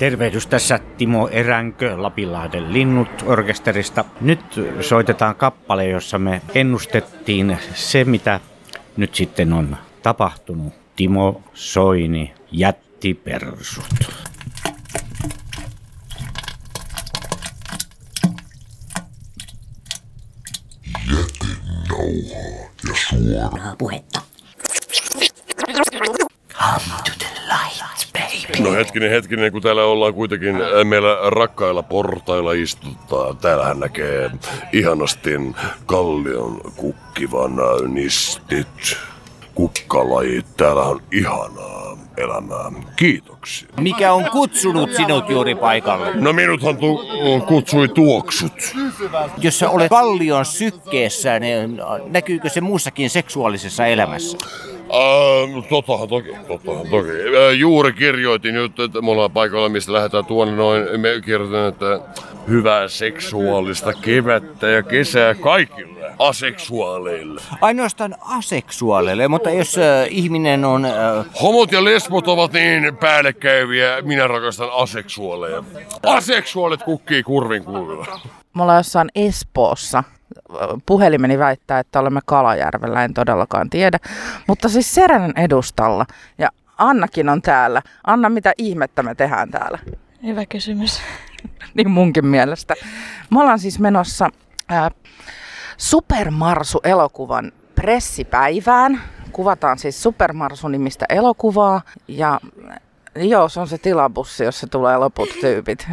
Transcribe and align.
Tervehdys 0.00 0.46
tässä 0.46 0.78
Timo 0.98 1.28
Eränkö 1.28 2.02
Lapinlahden 2.02 2.72
linnut 2.72 3.08
orkesterista. 3.26 4.04
Nyt 4.20 4.40
soitetaan 4.80 5.34
kappale, 5.34 5.88
jossa 5.88 6.18
me 6.18 6.42
ennustettiin 6.54 7.58
se, 7.74 8.04
mitä 8.04 8.40
nyt 8.96 9.14
sitten 9.14 9.52
on 9.52 9.76
tapahtunut. 10.02 10.72
Timo 10.96 11.42
Soini, 11.54 12.34
jättipersut. 12.52 13.84
Jätenauhaa 21.12 22.06
ja 22.88 22.94
suoraa 22.94 23.76
puhetta. 23.78 24.20
No 28.58 28.72
hetkinen, 28.72 29.10
hetkinen, 29.10 29.52
kun 29.52 29.62
täällä 29.62 29.84
ollaan 29.84 30.14
kuitenkin 30.14 30.56
äh, 30.56 30.84
meillä 30.84 31.16
rakkailla 31.30 31.82
portailla 31.82 32.52
istuttaa. 32.52 33.34
Täällähän 33.34 33.80
näkee 33.80 34.30
ihanasti 34.72 35.30
kallion 35.86 36.60
kukkivan 36.76 37.52
äh, 37.52 37.92
nistit, 37.92 38.96
kukkalajit. 39.54 40.56
Täällä 40.56 40.82
on 40.82 41.02
ihanaa 41.12 41.98
elämää. 42.16 42.72
Kiitoksia. 42.96 43.68
Mikä 43.80 44.12
on 44.12 44.24
kutsunut 44.30 44.92
sinut 44.92 45.28
juuri 45.28 45.54
paikalle? 45.54 46.14
No 46.14 46.32
minuthan 46.32 46.76
tu- 46.76 47.04
kutsui 47.48 47.88
tuoksut. 47.88 48.74
Jos 49.38 49.58
sä 49.58 49.70
olet 49.70 49.88
kallion 49.88 50.44
sykkeessä, 50.44 51.38
niin 51.38 51.80
näkyykö 52.06 52.48
se 52.48 52.60
muussakin 52.60 53.10
seksuaalisessa 53.10 53.86
elämässä? 53.86 54.38
Uh, 54.90 55.64
tottahan 55.68 56.08
toki, 56.08 56.28
tottahan 56.48 56.88
toki. 56.88 57.08
Uh, 57.08 57.52
juuri 57.58 57.92
kirjoitin 57.92 58.54
nyt, 58.54 58.80
että 58.80 59.02
me 59.02 59.10
ollaan 59.10 59.30
paikalla, 59.30 59.68
mistä 59.68 59.92
lähdetään 59.92 60.24
tuonne 60.24 60.56
noin. 60.56 61.00
Me 61.00 61.08
kirjoitin, 61.24 61.64
että 61.68 62.00
hyvää 62.48 62.88
seksuaalista 62.88 63.92
kevättä 63.92 64.66
ja 64.66 64.82
kesää 64.82 65.34
kaikille 65.34 66.12
aseksuaaleille. 66.18 67.40
Ainoastaan 67.60 68.14
aseksuaaleille, 68.20 69.28
mutta 69.28 69.50
jos 69.50 69.78
äh, 69.78 70.06
ihminen 70.10 70.64
on... 70.64 70.84
Äh... 70.84 71.26
Homot 71.42 71.72
ja 71.72 71.84
lesbot 71.84 72.28
ovat 72.28 72.52
niin 72.52 72.96
päällekkäyviä, 72.96 74.02
minä 74.02 74.26
rakastan 74.26 74.68
aseksuaaleja. 74.72 75.64
Aseksuaalit 76.06 76.82
kukkii 76.82 77.22
kurvin 77.22 77.64
kulvilla. 77.64 78.20
Me 78.54 78.62
ollaan 78.62 78.78
jossain 78.78 79.08
Espoossa 79.14 80.04
puhelimeni 80.86 81.38
väittää, 81.38 81.78
että 81.78 82.00
olemme 82.00 82.20
Kalajärvellä, 82.26 83.04
en 83.04 83.14
todellakaan 83.14 83.70
tiedä. 83.70 83.98
Mutta 84.46 84.68
siis 84.68 84.94
Serenen 84.94 85.32
edustalla. 85.36 86.06
Ja 86.38 86.48
Annakin 86.78 87.28
on 87.28 87.42
täällä. 87.42 87.82
Anna, 88.06 88.28
mitä 88.28 88.52
ihmettä 88.58 89.02
me 89.02 89.14
tehdään 89.14 89.50
täällä? 89.50 89.78
Hyvä 90.22 90.46
kysymys. 90.46 91.00
niin 91.74 91.90
munkin 91.90 92.26
mielestä. 92.26 92.74
Me 93.30 93.40
ollaan 93.40 93.58
siis 93.58 93.78
menossa 93.78 94.28
ää, 94.68 94.90
Supermarsu-elokuvan 95.76 97.52
pressipäivään. 97.74 99.02
Kuvataan 99.32 99.78
siis 99.78 100.02
Supermarsu-nimistä 100.02 101.06
elokuvaa 101.08 101.82
ja 102.08 102.40
Joo, 103.14 103.48
se 103.48 103.60
on 103.60 103.68
se 103.68 103.78
tilabussi, 103.78 104.44
jossa 104.44 104.66
tulee 104.66 104.98
loput 104.98 105.28
tyypit. 105.40 105.88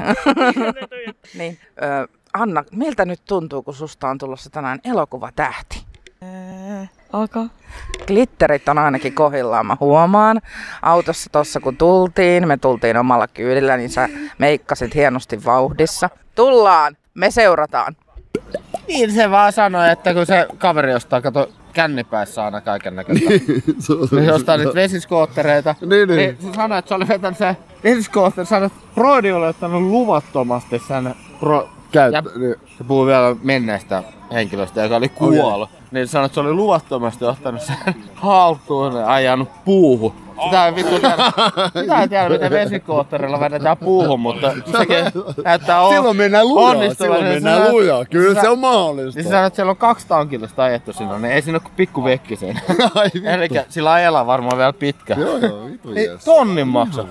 niin, 1.37 1.57
ö, 1.81 2.07
Anna, 2.37 2.63
miltä 2.71 3.05
nyt 3.05 3.21
tuntuu, 3.25 3.63
kun 3.63 3.73
susta 3.73 4.09
on 4.09 4.17
tulossa 4.17 4.49
tänään 4.49 4.79
elokuvatähti? 4.83 5.85
Äh, 6.23 6.89
okay. 7.13 7.47
Glitterit 8.07 8.69
on 8.69 8.77
ainakin 8.77 9.13
kohillaan, 9.13 9.65
mä 9.65 9.77
huomaan. 9.79 10.41
Autossa 10.81 11.29
tossa 11.31 11.59
kun 11.59 11.77
tultiin, 11.77 12.47
me 12.47 12.57
tultiin 12.57 12.97
omalla 12.97 13.27
kyydillä, 13.27 13.77
niin 13.77 13.89
sä 13.89 14.09
meikkasit 14.37 14.95
hienosti 14.95 15.45
vauhdissa. 15.45 16.09
Tullaan, 16.35 16.97
me 17.13 17.31
seurataan. 17.31 17.95
Niin 18.87 19.11
se 19.11 19.31
vaan 19.31 19.53
sanoi, 19.53 19.89
että 19.89 20.13
kun 20.13 20.25
se 20.25 20.47
kaveri 20.57 20.93
ostaa, 20.93 21.21
kato, 21.21 21.49
kännipäissä 21.73 22.45
aina 22.45 22.61
kaiken 22.61 22.95
näköistä. 22.95 23.29
niin, 23.29 24.25
se 24.25 24.33
ostaa 24.33 24.57
niitä 24.57 24.75
vesiskoottereita. 24.75 25.75
niin, 25.81 26.07
niin. 26.07 26.17
niin. 26.17 26.37
se 26.39 26.53
sanoi, 26.55 26.79
että 26.79 26.89
se 26.89 26.95
oli 26.95 27.07
vetänyt 27.07 27.37
se 27.37 27.57
vesiskootteri, 27.83 28.45
sanoi, 28.45 28.65
että 28.65 28.79
Brody 28.95 29.31
oli 29.31 29.47
ottanut 29.47 29.81
luvattomasti 29.81 30.81
sen 30.87 31.15
pro- 31.39 31.69
Käyttä, 31.91 32.17
ja 32.17 32.39
niin. 32.39 32.55
se 32.77 32.83
puhuu 32.83 33.05
vielä 33.05 33.35
menneestä 33.43 34.03
henkilöstä, 34.33 34.83
joka 34.83 34.95
oli 34.95 35.09
kuollut. 35.09 35.69
Okay. 35.69 35.81
Niin 35.91 36.07
se 36.07 36.11
sanoi, 36.11 36.25
että 36.25 36.33
se 36.33 36.39
oli 36.39 36.53
luvattomasti 36.53 37.25
ottanut 37.25 37.61
sen 37.61 37.75
haltuun 38.13 38.95
ja 38.95 39.13
ajanut 39.13 39.49
puuhun. 39.65 40.13
Sitä 40.45 40.65
ei 40.65 40.75
vittu 40.75 40.99
tiedä, 40.99 41.15
sitä 41.81 42.01
ei 42.01 42.07
tiedä 42.07 42.29
miten 42.29 42.51
vesikootterilla 42.51 43.39
vedetään 43.39 43.77
puuhun, 43.77 44.19
mutta 44.19 44.51
sekin 44.77 44.97
näyttää 45.45 45.81
on, 45.81 45.93
Silloin 45.93 46.17
mennään 46.17 46.47
lujaa, 46.47 46.93
silloin 46.93 47.23
Niin 47.23 47.33
mennään 47.33 47.57
sanoo- 47.57 47.71
lujaa. 47.71 48.05
Kyllä 48.05 48.35
sä- 48.35 48.41
se 48.41 48.49
on 48.49 48.59
mahdollista. 48.59 49.21
Niin 49.21 49.29
sanoo, 49.29 49.45
että 49.47 49.55
siellä 49.55 49.69
on 49.69 49.77
kaksi 49.77 50.07
tankillista 50.07 50.63
ajettu 50.63 50.93
sinne, 50.93 51.19
niin 51.19 51.31
ei 51.31 51.41
siinä 51.41 51.55
ole 51.55 51.61
kuin 51.61 51.73
pikku 51.77 52.03
vekki 52.03 52.35
siinä. 52.35 52.61
Ai 52.95 53.09
vittu. 53.13 53.29
Eli 53.29 53.49
sillä 53.69 53.91
ajellaan 53.91 54.27
varmaan 54.27 54.57
vielä 54.57 54.73
pitkä. 54.73 55.15
Joo 55.19 55.37
joo, 55.37 55.65
vittu 55.65 55.89
Niin, 55.89 56.09
jees. 56.09 56.25
tonnin 56.25 56.67
maksaa. 56.67 57.05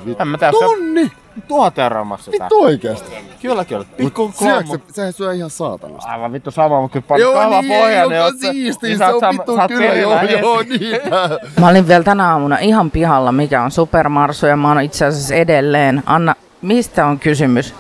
Tonni! 0.53 1.13
Tuhat 1.49 1.79
euroa 1.79 2.05
maksetaan. 2.05 2.41
Vittu 2.43 2.63
oikeesti. 2.63 3.13
Kyllä, 3.43 3.65
kyllä. 3.65 3.85
Pikku 3.97 4.33
kolmu. 4.39 4.79
sehän 4.93 5.13
syö 5.13 5.33
ihan 5.33 5.51
saatanasta. 5.51 6.11
Aivan 6.11 6.33
vittu 6.33 6.51
sama, 6.51 6.81
mutta 6.81 7.01
kyllä 7.01 7.21
Joo 7.21 7.33
paljon 7.33 7.51
kala 7.51 7.63
niin, 7.63 7.81
pohjaan, 7.81 8.11
joka 8.11 8.25
oot 8.25 8.35
sä- 8.43 8.53
siistiä, 8.53 8.89
niin 8.89 8.99
se 8.99 9.05
on 9.05 9.33
vittu 9.33 9.53
kyllä, 9.69 9.95
joo, 9.95 10.23
joo, 10.23 10.63
niitä. 10.63 11.11
Mä 11.61 11.69
olin 11.69 11.89
vielä 11.89 12.05
tänä 12.05 12.31
aamuna 12.31 12.59
ihan 12.59 12.91
pihalla, 12.91 13.33
mikä 13.33 13.63
on 13.63 13.71
Supermarsu 13.71 14.47
ja 14.47 14.57
mä 14.57 14.69
oon 14.69 14.81
itse 14.81 15.05
asiassa 15.07 15.35
edelleen. 15.35 16.03
Anna, 16.07 16.35
mistä 16.63 17.07
on 17.07 17.19
kysymys? 17.19 17.75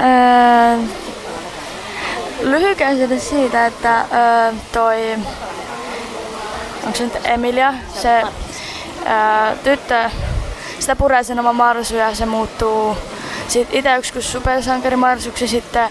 Öö, 0.00 0.78
lyhykäisesti 2.40 3.20
siitä, 3.20 3.66
että 3.66 4.00
öö, 4.00 4.52
toi, 4.72 5.12
onko 6.84 6.98
se 6.98 7.04
nyt 7.04 7.18
Emilia, 7.24 7.74
se 7.94 8.22
öö, 8.22 9.56
tyttö, 9.64 10.10
sitä 10.86 10.96
puree 10.96 11.22
sen 11.22 11.40
oma 11.40 11.52
marsu 11.52 11.96
ja 11.96 12.14
se 12.14 12.26
muuttuu 12.26 12.96
sit 13.48 13.68
itse 13.72 13.96
yksi 13.96 14.22
supersankarimarsuksi 14.22 15.48
sitten 15.48 15.88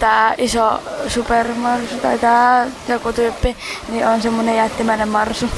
tämä 0.00 0.34
iso 0.38 0.80
supermarsu 1.08 1.96
tai 1.96 2.18
tämä 2.18 2.66
joku 2.88 3.12
tyyppi, 3.12 3.56
niin 3.88 4.06
on 4.06 4.22
semmonen 4.22 4.56
jättimäinen 4.56 5.08
marsu. 5.08 5.48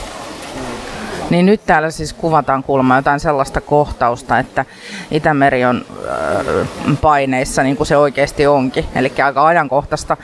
Niin 1.30 1.46
nyt 1.46 1.60
täällä 1.66 1.90
siis 1.90 2.12
kuvataan 2.12 2.62
kuulemma 2.62 2.96
jotain 2.96 3.20
sellaista 3.20 3.60
kohtausta, 3.60 4.38
että 4.38 4.64
Itämeri 5.10 5.64
on 5.64 5.84
äh, 6.08 6.98
paineissa 7.00 7.62
niin 7.62 7.76
kuin 7.76 7.86
se 7.86 7.96
oikeasti 7.96 8.46
onkin, 8.46 8.84
eli 8.94 9.12
aika 9.24 9.46
ajankohtaista. 9.46 10.16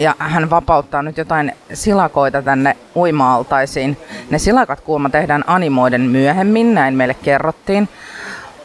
Ja 0.00 0.14
hän 0.18 0.50
vapauttaa 0.50 1.02
nyt 1.02 1.18
jotain 1.18 1.52
silakoita 1.72 2.42
tänne 2.42 2.76
uima-altaisiin. 2.96 3.96
Ne 4.30 4.38
silakat 4.38 4.80
kuulemma 4.80 5.10
tehdään 5.10 5.44
animoiden 5.46 6.00
myöhemmin, 6.00 6.74
näin 6.74 6.94
meille 6.94 7.14
kerrottiin. 7.14 7.88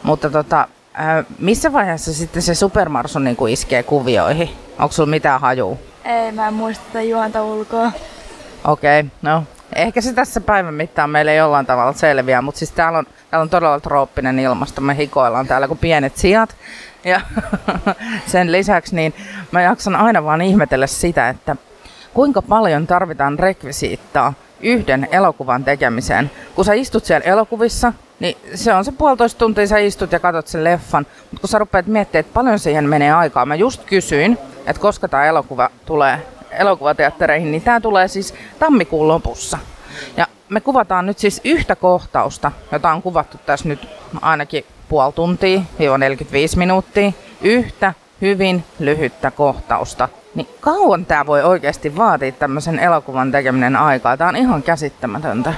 Mutta 0.03 0.29
tota, 0.29 0.67
äh, 0.99 1.25
missä 1.39 1.73
vaiheessa 1.73 2.13
sitten 2.13 2.41
se 2.41 2.55
supermarsu 2.55 3.19
niin 3.19 3.35
kuin 3.35 3.53
iskee 3.53 3.83
kuvioihin? 3.83 4.49
Onko 4.79 4.91
sulla 4.91 5.09
mitään 5.09 5.41
hajua? 5.41 5.77
Ei, 6.05 6.31
mä 6.31 6.47
en 6.47 6.53
muista 6.53 6.83
tätä 6.85 7.01
juonta 7.01 7.43
ulkoa. 7.43 7.91
Okei, 8.63 8.99
okay, 8.99 9.09
no 9.21 9.43
ehkä 9.75 10.01
se 10.01 10.13
tässä 10.13 10.41
päivän 10.41 10.73
mittaan 10.73 11.09
meille 11.09 11.35
jollain 11.35 11.65
tavalla 11.65 11.93
selviää, 11.93 12.41
mutta 12.41 12.59
siis 12.59 12.71
täällä 12.71 12.99
on, 12.99 13.05
täällä 13.29 13.41
on 13.41 13.49
todella 13.49 13.79
trooppinen 13.79 14.39
ilmasto, 14.39 14.81
me 14.81 14.97
hikoillaan 14.97 15.47
täällä 15.47 15.67
kuin 15.67 15.77
pienet 15.77 16.17
sijat. 16.17 16.55
Ja 17.03 17.21
sen 18.25 18.51
lisäksi 18.51 18.95
niin 18.95 19.13
mä 19.51 19.61
jaksan 19.61 19.95
aina 19.95 20.23
vaan 20.23 20.41
ihmetellä 20.41 20.87
sitä, 20.87 21.29
että 21.29 21.55
kuinka 22.13 22.41
paljon 22.41 22.87
tarvitaan 22.87 23.39
rekvisiittaa 23.39 24.33
yhden 24.61 25.07
elokuvan 25.11 25.63
tekemiseen. 25.63 26.31
Kun 26.55 26.65
sä 26.65 26.73
istut 26.73 27.05
siellä 27.05 27.25
elokuvissa, 27.25 27.93
niin 28.19 28.37
se 28.55 28.73
on 28.73 28.85
se 28.85 28.91
puolitoista 28.91 29.39
tuntia, 29.39 29.67
sä 29.67 29.77
istut 29.77 30.11
ja 30.11 30.19
katsot 30.19 30.47
sen 30.47 30.63
leffan. 30.63 31.05
Mutta 31.21 31.41
kun 31.41 31.49
sä 31.49 31.59
rupeat 31.59 31.87
miettimään, 31.87 32.19
että 32.19 32.33
paljon 32.33 32.59
siihen 32.59 32.89
menee 32.89 33.11
aikaa, 33.11 33.45
mä 33.45 33.55
just 33.55 33.83
kysyin, 33.83 34.37
että 34.65 34.81
koska 34.81 35.07
tämä 35.07 35.25
elokuva 35.25 35.69
tulee 35.85 36.21
elokuvateattereihin, 36.59 37.51
niin 37.51 37.61
tämä 37.61 37.81
tulee 37.81 38.07
siis 38.07 38.33
tammikuun 38.59 39.07
lopussa. 39.07 39.57
Ja 40.17 40.27
me 40.49 40.61
kuvataan 40.61 41.05
nyt 41.05 41.19
siis 41.19 41.41
yhtä 41.43 41.75
kohtausta, 41.75 42.51
jota 42.71 42.91
on 42.91 43.01
kuvattu 43.01 43.37
tässä 43.45 43.69
nyt 43.69 43.87
ainakin 44.21 44.65
puoli 44.89 45.13
tuntia, 45.13 45.61
45 45.97 46.57
minuuttia. 46.57 47.11
Yhtä 47.41 47.93
hyvin 48.21 48.63
lyhyttä 48.79 49.31
kohtausta. 49.31 50.09
Niin 50.35 50.47
kauan 50.59 51.05
tämä 51.05 51.25
voi 51.25 51.43
oikeasti 51.43 51.97
vaatia 51.97 52.31
tämmöisen 52.31 52.79
elokuvan 52.79 53.31
tekeminen 53.31 53.75
aikaa. 53.75 54.17
Tämä 54.17 54.29
on 54.29 54.35
ihan 54.35 54.63
käsittämätöntä. 54.63 55.53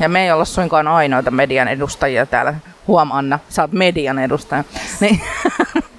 Ja 0.00 0.08
me 0.08 0.24
ei 0.24 0.32
olla 0.32 0.44
suinkaan 0.44 0.88
ainoita 0.88 1.30
median 1.30 1.68
edustajia 1.68 2.26
täällä. 2.26 2.54
Huom 2.86 3.12
Anna, 3.12 3.38
sä 3.48 3.62
oot 3.62 3.72
median 3.72 4.18
edustaja. 4.18 4.64
Niin, 5.00 5.20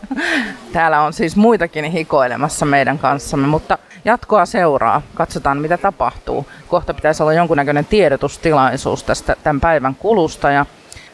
täällä 0.74 1.02
on 1.02 1.14
siis 1.14 1.36
muitakin 1.36 1.86
hikoilemassa 1.86 2.66
meidän 2.66 3.00
kanssamme, 3.00 3.48
mutta 3.48 3.78
jatkoa 4.06 4.46
seuraa. 4.46 5.02
Katsotaan 5.14 5.58
mitä 5.58 5.78
tapahtuu. 5.78 6.48
Kohta 6.68 6.94
pitäisi 6.94 7.24
olla 7.24 7.34
jonkunnäköinen 7.34 7.86
tiedotustilaisuus 7.86 9.04
tästä 9.04 9.36
tämän 9.44 9.62
päivän 9.62 9.96
kulusta 9.96 10.52
ja 10.52 10.66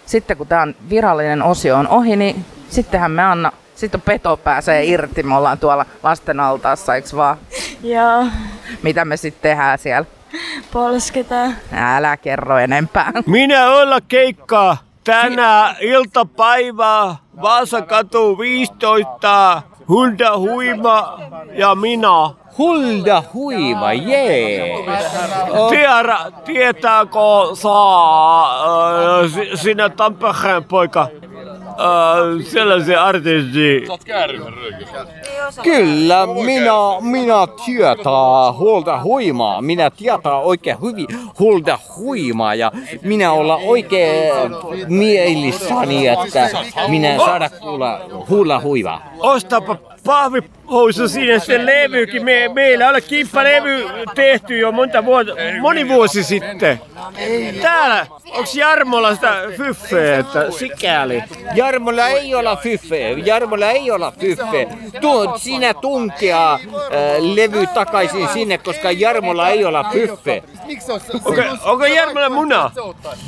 sitten 0.05 0.37
kun 0.37 0.47
tämä 0.47 0.67
virallinen 0.89 1.43
osio 1.43 1.77
on 1.77 1.87
ohi, 1.87 2.15
niin 2.15 2.45
sittenhän 2.69 3.11
me 3.11 3.23
Anna, 3.23 3.51
sitten 3.75 4.01
peto 4.01 4.37
pääsee 4.37 4.85
irti. 4.85 5.23
Me 5.23 5.35
ollaan 5.37 5.57
tuolla 5.57 5.85
lasten 6.03 6.39
altaassa, 6.39 6.95
eikö 6.95 7.07
vaan? 7.15 7.37
Joo, 7.83 8.25
Mitä 8.83 9.05
me 9.05 9.17
sitten 9.17 9.41
tehdään 9.41 9.79
siellä? 9.79 10.05
polskitaan. 10.71 11.55
Älä 11.73 12.17
kerro 12.17 12.57
enempää. 12.57 13.11
Minä 13.25 13.69
olla 13.71 14.01
keikkaa 14.01 14.77
tänä 15.03 15.75
iltapäivää 15.81 17.15
Vaasakatu 17.41 18.39
15, 18.39 19.61
Hulda 19.89 20.37
Huima 20.37 21.19
ja 21.53 21.75
minä. 21.75 22.29
Hulda 22.57 23.23
huiva, 23.33 23.93
jee! 23.93 24.75
Tiedä, 25.69 26.17
tietääkö 26.45 27.19
saa 27.53 28.63
äh, 29.21 29.31
si- 29.33 29.57
sinä 29.57 29.89
Tampereen 29.89 30.63
poika 30.63 31.01
äh, 31.01 32.45
sellaisen 32.51 32.99
artistin? 33.01 33.87
Kyllä, 35.63 36.27
minä, 36.27 36.71
minä 37.01 37.47
tietää 37.65 38.53
Hulda 38.59 39.03
huimaa. 39.03 39.61
Minä 39.61 39.89
tietää 39.89 40.37
oikein 40.37 40.77
hyvin 40.81 41.07
Hulda 41.39 41.79
huimaa 41.97 42.55
ja 42.55 42.71
minä 43.01 43.31
olla 43.31 43.55
oikein 43.55 44.33
mielissäni, 44.87 46.07
että 46.07 46.49
minä 46.87 47.17
saada 47.17 47.49
kuulla 47.49 47.99
Hulda 48.29 48.59
huivaa. 48.59 49.13
Ostapa 49.19 49.77
pahvihousu 50.05 51.07
sinne 51.07 51.39
se 51.39 51.65
levykin. 51.65 52.25
Me, 52.25 52.49
meillä 52.53 52.89
on 52.89 53.01
kimppalevy 53.07 53.85
tehty 54.15 54.57
jo 54.57 54.71
monta 54.71 55.05
vuotta, 55.05 55.33
moni 55.61 55.87
vuosi 55.87 56.23
sitten. 56.23 56.81
Täällä, 57.61 58.07
onks 58.37 58.55
Jarmolla 58.55 59.15
sitä 59.15 59.35
fyffeä, 59.57 60.19
että 60.19 60.51
sikäli? 60.51 61.23
Jarmolla 61.55 62.07
ei 62.07 62.35
olla 62.35 62.55
fyffe, 62.55 63.09
Jarmolla 63.25 63.69
ei 63.69 63.91
olla 63.91 64.13
fyffe. 64.19 64.67
Tuo, 65.01 65.32
sinä 65.37 65.73
tunkea 65.73 66.53
äh, 66.53 66.59
levy 67.19 67.67
takaisin 67.67 68.27
sinne, 68.33 68.57
koska 68.57 68.91
Jarmolla 68.91 69.49
ei 69.49 69.65
olla 69.65 69.83
fyffe. 69.93 70.43
Onko, 71.25 71.41
onko 71.65 71.85
Jarmolla 71.85 72.29
muna? 72.29 72.65
Äh, 72.65 72.71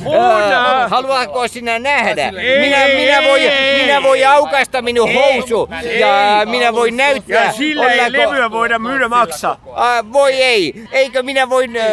Muna! 0.03 0.87
haluatko 0.89 1.47
sinä 1.47 1.79
nähdä? 1.79 2.25
Ei, 2.37 2.59
minä, 2.59 2.83
ei, 2.83 3.05
minä, 3.05 3.29
voi, 3.29 3.39
ei, 3.47 3.81
minä 3.85 4.03
voi 4.03 4.25
aukaista 4.25 4.81
minun 4.81 5.13
housu 5.13 5.69
ja 5.99 6.41
minä 6.45 6.73
voin 6.73 6.97
näyttää. 6.97 7.45
Ja 7.45 7.51
sillä 7.51 7.91
ei 7.91 8.11
levyä 8.11 8.51
voida 8.51 8.79
myydä 8.79 9.07
maksaa. 9.07 9.57
Äh, 9.67 10.11
voi 10.13 10.33
ei. 10.33 10.73
Eikö 10.91 11.23
minä 11.23 11.49
voin, 11.49 11.77
äh, 11.77 11.83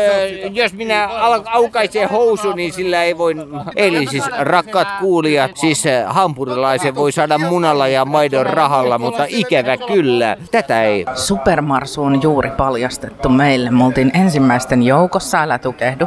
jos 0.52 0.72
minä 0.72 1.06
al- 1.06 1.42
aukaisen 1.46 2.08
housu, 2.08 2.52
niin 2.52 2.72
sillä 2.72 3.02
ei 3.04 3.18
voi... 3.18 3.34
Eli 3.76 4.06
siis 4.06 4.24
rakkaat 4.38 4.88
kuulijat, 5.00 5.56
siis 5.56 5.86
äh, 5.86 6.04
hampurilaisen 6.14 6.94
voi 6.94 7.12
saada 7.12 7.38
munalla 7.38 7.88
ja 7.88 8.04
maidon 8.04 8.46
rahalla, 8.46 8.98
mutta 8.98 9.24
ikävä 9.28 9.76
kyllä, 9.76 10.01
tätä 10.50 10.82
ei. 10.82 11.06
Supermarsu 11.14 12.02
on 12.02 12.22
juuri 12.22 12.50
paljastettu 12.50 13.28
meille. 13.28 13.70
Me 13.70 13.84
oltiin 13.84 14.10
ensimmäisten 14.14 14.82
joukossa, 14.82 15.43
älä 15.43 15.58
tukehdu, 15.58 16.06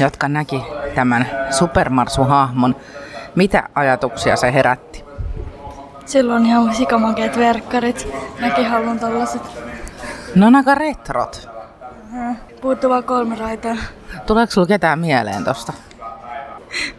jotka 0.00 0.28
näki 0.28 0.62
tämän 0.94 1.30
Supermarsu-hahmon. 1.50 2.76
Mitä 3.34 3.68
ajatuksia 3.74 4.36
se 4.36 4.52
herätti? 4.52 5.04
Silloin 6.04 6.42
on 6.42 6.46
ihan 6.46 6.74
sikamakeet 6.74 7.38
verkkarit. 7.38 8.08
Mäkin 8.40 8.70
haluan 8.70 9.00
tollaset. 9.00 9.42
No 10.34 10.46
on 10.46 10.56
aika 10.56 10.74
retrot. 10.74 11.48
Puuttuu 12.60 12.90
vaan 12.90 13.04
kolme 13.04 13.36
raitaa. 13.36 13.76
Tuleeko 14.26 14.52
sulla 14.52 14.66
ketään 14.66 14.98
mieleen 14.98 15.44
tosta? 15.44 15.72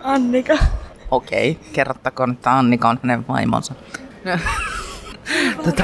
Annika. 0.04 0.58
Okei, 1.12 1.60
kerrottakoon, 1.74 2.32
että 2.32 2.58
Annika 2.58 2.90
on 2.90 3.00
hänen 3.04 3.28
vaimonsa. 3.28 3.74
Tota, 5.66 5.84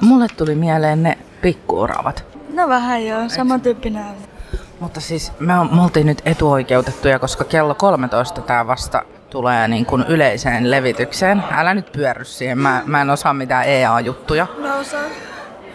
mulle 0.00 0.26
tuli 0.36 0.54
mieleen 0.54 1.02
ne 1.02 1.18
pikkuoravat. 1.42 2.24
No 2.54 2.68
vähän 2.68 3.06
joo, 3.06 3.28
samantyyppinen. 3.28 4.04
Mutta 4.80 5.00
siis 5.00 5.32
me, 5.38 5.58
on, 5.58 5.76
me 5.76 5.82
oltiin 5.82 6.06
nyt 6.06 6.22
etuoikeutettuja, 6.24 7.18
koska 7.18 7.44
kello 7.44 7.74
13 7.74 8.40
tämä 8.40 8.66
vasta 8.66 9.02
tulee 9.30 9.68
niin 9.68 9.86
kuin 9.86 10.04
yleiseen 10.08 10.70
levitykseen. 10.70 11.42
Älä 11.50 11.74
nyt 11.74 11.92
pyörry 11.92 12.24
siihen, 12.24 12.58
mä, 12.58 12.82
mä 12.86 13.02
en 13.02 13.10
osaa 13.10 13.34
mitään 13.34 13.64
EA-juttuja. 13.64 14.46
Mä 14.58 14.74
osaan. 14.76 15.10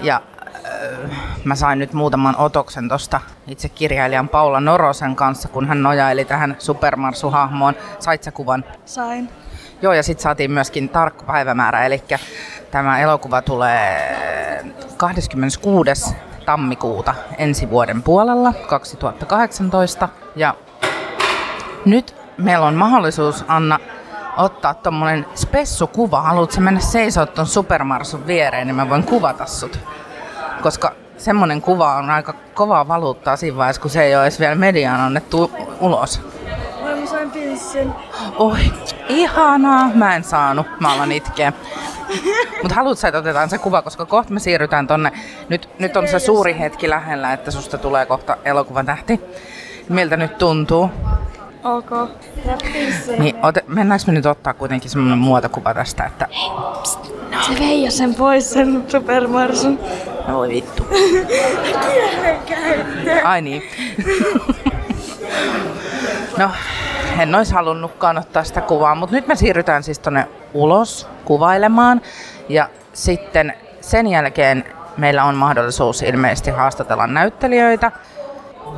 Ja 0.01 0.21
äh, 0.35 1.09
mä 1.44 1.56
sain 1.56 1.80
nyt 1.80 1.94
muutaman 1.94 2.35
otoksen 2.38 2.89
tosta 2.89 3.21
itse 3.47 3.69
kirjailijan 3.69 4.30
Paula 4.30 4.59
Norosen 4.59 5.15
kanssa, 5.15 5.47
kun 5.47 5.68
hän 5.68 5.83
nojaili 5.83 6.25
tähän 6.25 6.56
Supermarsu-hahmoon. 6.59 7.75
Sait 8.00 8.23
sä 8.23 8.31
kuvan? 8.31 8.63
Sain. 8.85 9.30
Joo, 9.81 9.94
ja 9.94 10.03
sitten 10.03 10.23
saatiin 10.23 10.51
myöskin 10.51 10.89
tarkka 10.89 11.25
päivämäärä, 11.25 11.85
eli 11.85 12.03
tämä 12.72 13.00
elokuva 13.00 13.42
tulee 13.42 14.75
26. 14.98 16.16
tammikuuta 16.46 17.16
ensi 17.38 17.69
vuoden 17.69 18.04
puolella 18.04 18.54
2018. 18.68 20.10
Ja 20.36 20.56
nyt 21.86 22.16
meillä 22.38 22.66
on 22.66 22.75
mahdollisuus, 22.75 23.46
Anna, 23.48 23.80
ottaa 24.38 24.74
tommonen 24.74 25.25
spessukuva. 25.36 26.22
Haluatko 26.22 26.62
mennä 26.62 26.80
seisoo 26.80 27.25
ton 27.25 27.46
Supermarsun 27.46 28.28
viereen, 28.28 28.68
niin 28.68 28.75
mä 28.75 28.90
voin 28.90 29.04
kuvata 29.04 29.46
sut. 29.46 29.80
Koska 30.62 30.92
semmonen 31.18 31.62
kuva 31.62 31.96
on 31.96 32.10
aika 32.10 32.34
kovaa 32.54 32.88
valuuttaa 32.88 33.36
siinä 33.36 33.58
vaiheessa, 33.58 33.81
kun 33.81 33.92
se 33.92 34.04
ei 34.04 34.16
ole 34.16 34.24
edes 34.24 34.40
vielä 34.40 34.56
mediaan 34.56 35.02
annettu 35.02 35.52
ulos. 35.80 36.22
Oi, 36.84 36.96
mä 36.96 37.06
sain 37.06 37.31
pinssin. 37.31 37.94
Oi, 38.38 38.60
ihanaa. 39.10 39.90
Mä 39.94 40.16
en 40.16 40.24
saanut. 40.24 40.68
Mä 40.80 40.94
alan 40.94 41.12
itkeä. 41.12 41.54
Mutta 42.62 42.75
haluatko 42.75 43.07
että 43.07 43.19
otetaan 43.19 43.50
se 43.50 43.57
kuva, 43.57 43.81
koska 43.81 44.06
kohta 44.06 44.33
me 44.33 44.39
siirrytään 44.39 44.88
tonne. 44.88 45.12
Nyt, 45.50 45.69
nyt 45.80 45.98
on 45.98 46.07
se 46.07 46.19
suuri 46.19 46.59
hetki 46.59 46.89
lähellä, 46.89 47.33
että 47.33 47.51
susta 47.51 47.77
tulee 47.77 48.06
kohta 48.06 48.38
elokuvan 48.45 48.86
tähti. 48.86 49.21
Miltä 49.89 50.18
nyt 50.18 50.38
tuntuu? 50.38 50.89
Ok. 51.63 51.89
Niin, 53.19 53.36
ote, 53.44 53.63
mennäänkö 53.68 54.04
me 54.07 54.13
nyt 54.13 54.25
ottaa 54.25 54.54
kuitenkin 54.54 54.89
semmoinen 54.89 55.18
muotokuva 55.18 55.74
tästä, 55.74 56.04
että... 56.04 56.27
Se 57.42 57.59
vei 57.59 57.86
jo 57.86 57.92
sen 57.92 58.15
pois 58.15 58.54
sen 58.54 58.83
supermarsun. 58.88 59.80
Oi 60.33 60.50
vittu. 60.50 60.88
Ai 63.24 63.42
niin. 63.42 63.63
No, 66.38 66.50
en 67.19 67.36
olisi 67.36 67.54
halunnutkaan 67.54 68.18
ottaa 68.18 68.44
sitä 68.44 68.62
kuvaa, 68.62 68.96
mutta 68.96 69.16
nyt 69.16 69.28
me 69.28 69.36
siirrytään 69.36 69.84
siis 69.84 70.00
tonne 70.00 70.28
ulos 70.54 71.10
kuvailemaan. 71.25 72.02
Ja 72.50 72.69
sitten 72.94 73.54
sen 73.81 74.07
jälkeen 74.07 74.64
meillä 74.97 75.24
on 75.24 75.36
mahdollisuus 75.36 76.02
ilmeisesti 76.02 76.52
haastatella 76.52 77.07
näyttelijöitä, 77.07 77.92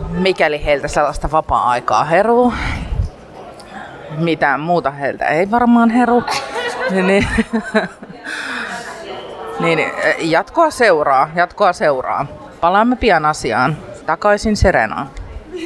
mikäli 0.09 0.65
heiltä 0.65 0.87
sellaista 0.87 1.31
vapaa-aikaa 1.31 2.03
heruu. 2.03 2.53
Mitään 4.17 4.59
muuta 4.59 4.91
heiltä 4.91 5.25
ei 5.25 5.51
varmaan 5.51 5.89
heru. 5.89 6.23
niin, 6.91 7.27
niin, 9.59 9.91
jatkoa 10.19 10.71
seuraa, 10.71 11.29
jatkoa 11.35 11.73
seuraa. 11.73 12.25
Palaamme 12.61 12.95
pian 12.95 13.25
asiaan. 13.25 13.77
Takaisin 14.05 14.57
Serenaan. 14.57 15.09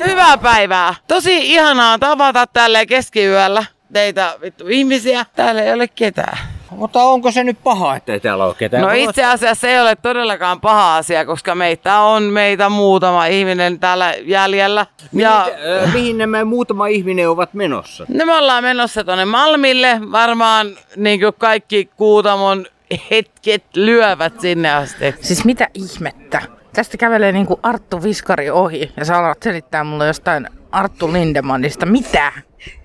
Hyvää 0.08 0.38
päivää. 0.38 0.96
Tosi 1.08 1.54
ihanaa 1.54 2.00
tavata 2.00 2.48
tälle 2.48 2.86
keskiyöllä 2.86 3.66
teitä 3.94 4.36
vittu 4.42 4.68
ihmisiä. 4.68 5.26
Täällä 5.36 5.62
ei 5.62 5.74
ole 5.74 5.88
ketään. 5.88 6.38
Mutta 6.72 7.04
onko 7.04 7.32
se 7.32 7.44
nyt 7.44 7.58
paha, 7.64 7.96
ettei 7.96 8.20
täällä 8.20 8.46
ole 8.46 8.54
ketään? 8.54 8.84
No 8.84 8.92
itse 8.92 9.26
asiassa 9.26 9.68
ei 9.68 9.80
ole 9.80 9.96
todellakaan 9.96 10.62
paha 10.62 10.98
asia, 10.98 11.26
koska 11.26 11.56
meitä 11.56 12.00
on 12.00 12.24
meitä 12.24 12.70
muutama 12.70 13.26
ihminen 13.26 13.80
täällä 13.80 14.14
jäljellä. 14.22 14.86
Ja 15.14 15.48
Mihin, 15.48 15.84
äh, 15.84 15.94
mihin 15.94 16.18
nämä 16.18 16.46
muutama 16.46 16.88
ihminen 16.88 17.30
ovat 17.30 17.54
menossa? 17.54 18.06
no 18.08 18.26
me 18.26 18.36
ollaan 18.36 18.64
menossa 18.64 19.04
tonne 19.04 19.26
Malmille. 19.26 20.00
Varmaan 20.12 20.68
niin 20.96 21.20
kuin 21.20 21.34
kaikki 21.38 21.90
Kuutamon 21.98 22.66
hetket 23.12 23.64
lyövät 23.76 24.40
sinne 24.42 24.74
asti. 24.74 25.16
Siis 25.22 25.46
mitä 25.46 25.68
ihmettä? 25.74 26.42
Tästä 26.74 26.98
kävelee 26.98 27.32
niinku 27.32 27.60
Arttu 27.64 28.04
Viskari 28.04 28.50
ohi 28.50 28.92
ja 28.98 29.06
sä 29.06 29.18
alat 29.18 29.44
selittää 29.44 29.84
mulle 29.84 30.08
jostain 30.08 30.48
Arttu 30.72 31.14
Lindemannista. 31.14 31.86
Mitä? 31.86 32.32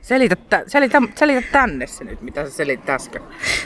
Selitä, 0.00 0.37
tä- 0.37 0.64
selitä, 0.66 1.02
selitä 1.14 1.49
tänne 1.52 1.87
se 1.87 2.04
nyt, 2.04 2.23
mitä 2.23 2.45
sä 2.45 2.50
selitit 2.50 2.90
äsken. 2.90 3.23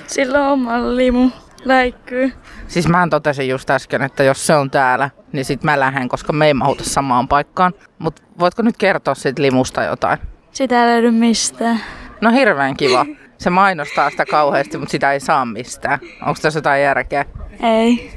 Sillä 0.07 0.41
on 0.47 0.53
oma 0.53 0.97
limu. 0.97 1.31
Läikkyy. 1.65 2.33
Siis 2.69 2.89
mä 2.89 3.07
totesin 3.11 3.49
just 3.49 3.71
äsken, 3.71 4.03
että 4.03 4.23
jos 4.23 4.47
se 4.47 4.55
on 4.55 4.71
täällä, 4.71 5.11
niin 5.33 5.45
sit 5.45 5.63
mä 5.63 5.81
lähden, 5.81 6.09
koska 6.09 6.33
me 6.33 6.47
ei 6.47 6.55
mahuta 6.55 6.85
samaan 6.85 7.29
paikkaan. 7.29 7.73
Mut 7.99 8.23
voitko 8.39 8.63
nyt 8.63 8.77
kertoa 8.77 9.15
siitä 9.15 9.43
limusta 9.43 9.83
jotain? 9.83 10.19
Sitä 10.53 10.83
ei 10.85 10.91
löydy 10.91 11.11
mistään. 11.11 11.81
No 12.21 12.31
hirveän 12.31 12.77
kiva. 12.77 13.07
Se 13.39 13.51
mainostaa 13.51 14.11
sitä 14.11 14.27
kauheasti, 14.27 14.79
mutta 14.79 14.93
sitä 14.93 15.13
ei 15.13 15.21
saa 15.21 15.45
mistään. 15.45 15.99
Onko 16.27 16.39
tässä 16.43 16.59
jotain 16.59 16.83
järkeä? 16.83 17.25
Ei. 17.63 18.13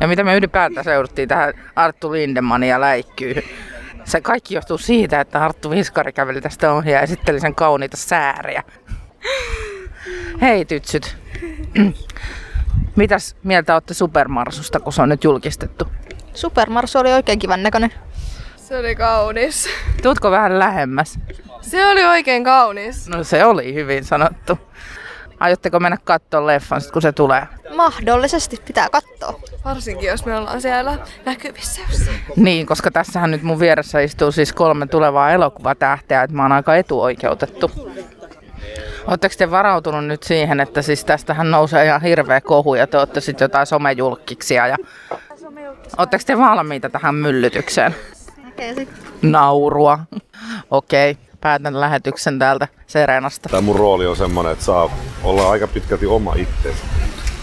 Ja 0.00 0.08
mitä 0.08 0.24
me 0.24 0.36
ylipäätään 0.36 0.84
seuduttiin 0.84 1.28
tähän 1.28 1.54
Arttu 1.76 2.12
Lindemanin 2.12 2.68
ja 2.68 2.80
läikkyyyn? 2.80 3.42
Se 4.04 4.20
kaikki 4.20 4.54
johtuu 4.54 4.78
siitä, 4.78 5.20
että 5.20 5.44
Arttu 5.44 5.70
Viskari 5.70 6.12
käveli 6.12 6.40
tästä 6.40 6.72
ohi 6.72 6.90
ja 6.90 7.00
esitteli 7.00 7.40
sen 7.40 7.54
kauniita 7.54 7.96
sääriä. 7.96 8.62
Hei 10.40 10.64
tytsyt. 10.64 11.16
Mitäs 12.96 13.36
mieltä 13.42 13.74
olette 13.74 13.94
Supermarsusta, 13.94 14.80
kun 14.80 14.92
se 14.92 15.02
on 15.02 15.08
nyt 15.08 15.24
julkistettu? 15.24 15.88
Supermarsu 16.34 16.98
oli 16.98 17.12
oikein 17.12 17.38
kivan 17.38 17.62
näköinen. 17.62 17.92
Se 18.56 18.78
oli 18.78 18.94
kaunis. 18.94 19.68
Tuutko 20.02 20.30
vähän 20.30 20.58
lähemmäs? 20.58 21.18
Se 21.60 21.86
oli 21.86 22.04
oikein 22.04 22.44
kaunis. 22.44 23.08
No 23.08 23.24
se 23.24 23.44
oli 23.44 23.74
hyvin 23.74 24.04
sanottu. 24.04 24.58
Aiotteko 25.40 25.80
mennä 25.80 25.98
katsoa 26.04 26.46
leffan 26.46 26.80
sit, 26.80 26.90
kun 26.90 27.02
se 27.02 27.12
tulee? 27.12 27.42
Mahdollisesti 27.76 28.62
pitää 28.66 28.88
katsoa. 28.88 29.40
Varsinkin 29.64 30.08
jos 30.08 30.26
me 30.26 30.36
ollaan 30.36 30.60
siellä 30.60 30.98
näkyvissä. 31.24 31.82
Niin, 32.36 32.66
koska 32.66 32.90
tässähän 32.90 33.30
nyt 33.30 33.42
mun 33.42 33.60
vieressä 33.60 34.00
istuu 34.00 34.32
siis 34.32 34.52
kolme 34.52 34.86
tulevaa 34.86 35.30
elokuvatähteä, 35.30 36.22
että 36.22 36.36
mä 36.36 36.42
oon 36.42 36.52
aika 36.52 36.76
etuoikeutettu. 36.76 37.70
Oletteko 39.06 39.34
te 39.38 39.50
varautunut 39.50 40.06
nyt 40.06 40.22
siihen, 40.22 40.60
että 40.60 40.82
siis 40.82 41.04
tästähän 41.04 41.50
nousee 41.50 41.84
ihan 41.84 42.02
hirveä 42.02 42.40
kohu 42.40 42.74
ja 42.74 42.86
te 42.86 42.98
olette 42.98 43.20
sitten 43.20 43.44
jotain 43.44 43.66
somejulkkiksia 43.66 44.66
ja 44.66 44.76
Oletteko 45.98 46.24
te 46.26 46.38
valmiita 46.38 46.90
tähän 46.90 47.14
myllytykseen? 47.14 47.94
Naurua. 49.22 49.98
Okei, 50.70 51.10
okay. 51.10 51.24
päätän 51.40 51.80
lähetyksen 51.80 52.38
täältä 52.38 52.68
Serenasta. 52.86 53.48
Tämä 53.48 53.60
mun 53.60 53.76
rooli 53.76 54.06
on 54.06 54.16
semmonen, 54.16 54.52
että 54.52 54.64
saa 54.64 54.90
olla 55.22 55.50
aika 55.50 55.66
pitkälti 55.66 56.06
oma 56.06 56.34
itseensä. 56.34 56.84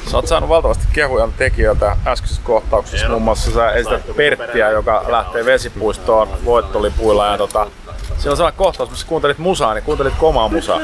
Sä 0.08 0.18
oot 0.18 0.28
saanut 0.28 0.50
valtavasti 0.50 0.88
kehuja 0.94 1.30
tekijöiltä 1.38 1.98
äskeisessä 2.08 2.42
kohtauksessa. 2.46 3.10
Muun 3.10 3.22
muassa 3.22 3.52
sä 3.52 3.72
esität 3.72 4.16
Perttiä, 4.16 4.70
joka 4.70 5.06
lähtee 5.08 5.46
vesipuistoon 5.46 6.28
voittolipuilla. 6.46 7.28
Ja 7.28 7.38
tota, 7.38 7.68
siellä 8.18 8.32
on 8.32 8.38
sellainen 8.38 8.58
kohtaus, 8.58 8.90
missä 8.90 9.08
kuuntelit 9.08 9.38
musaa, 9.38 9.74
niin 9.74 9.84
kuuntelit 9.84 10.14
komaa 10.18 10.50
musaa. 10.50 10.80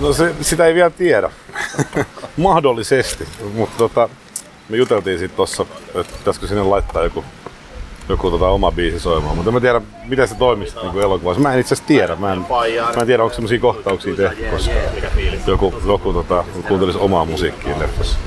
No 0.00 0.12
se, 0.12 0.34
sitä 0.40 0.66
ei 0.66 0.74
vielä 0.74 0.90
tiedä. 0.90 1.30
Mahdollisesti, 2.36 3.28
mutta 3.54 3.78
tota, 3.78 4.08
me 4.68 4.76
juteltiin 4.76 5.18
sitten 5.18 5.36
tossa, 5.36 5.66
että 5.94 6.12
pitäisikö 6.18 6.46
sinne 6.46 6.62
laittaa 6.62 7.02
joku, 7.02 7.24
joku 8.08 8.30
tota 8.30 8.48
oma 8.48 8.72
biisi 8.72 9.00
soimaan. 9.00 9.36
Mutta 9.36 9.50
en 9.50 9.54
mä 9.54 9.60
tiedä, 9.60 9.80
miten 10.04 10.28
se 10.28 10.34
toimisi 10.34 10.76
niin 10.82 11.02
elokuvassa. 11.02 11.42
Mä 11.42 11.54
en 11.54 11.60
itse 11.60 11.74
asiassa 11.74 11.88
tiedä. 11.88 12.16
Mä 12.16 12.32
en, 12.32 12.38
mä 12.96 13.00
en 13.00 13.06
tiedä, 13.06 13.22
onko 13.22 13.34
semmosia 13.34 13.60
kohtauksia 13.60 14.16
tehty, 14.16 14.44
koska 14.50 14.74
joku, 15.46 15.74
joku 15.86 16.12
tota, 16.12 16.44
kuuntelisi 16.68 16.98
omaa 16.98 17.24
musiikkia 17.24 17.78
leffassa. 17.78 18.18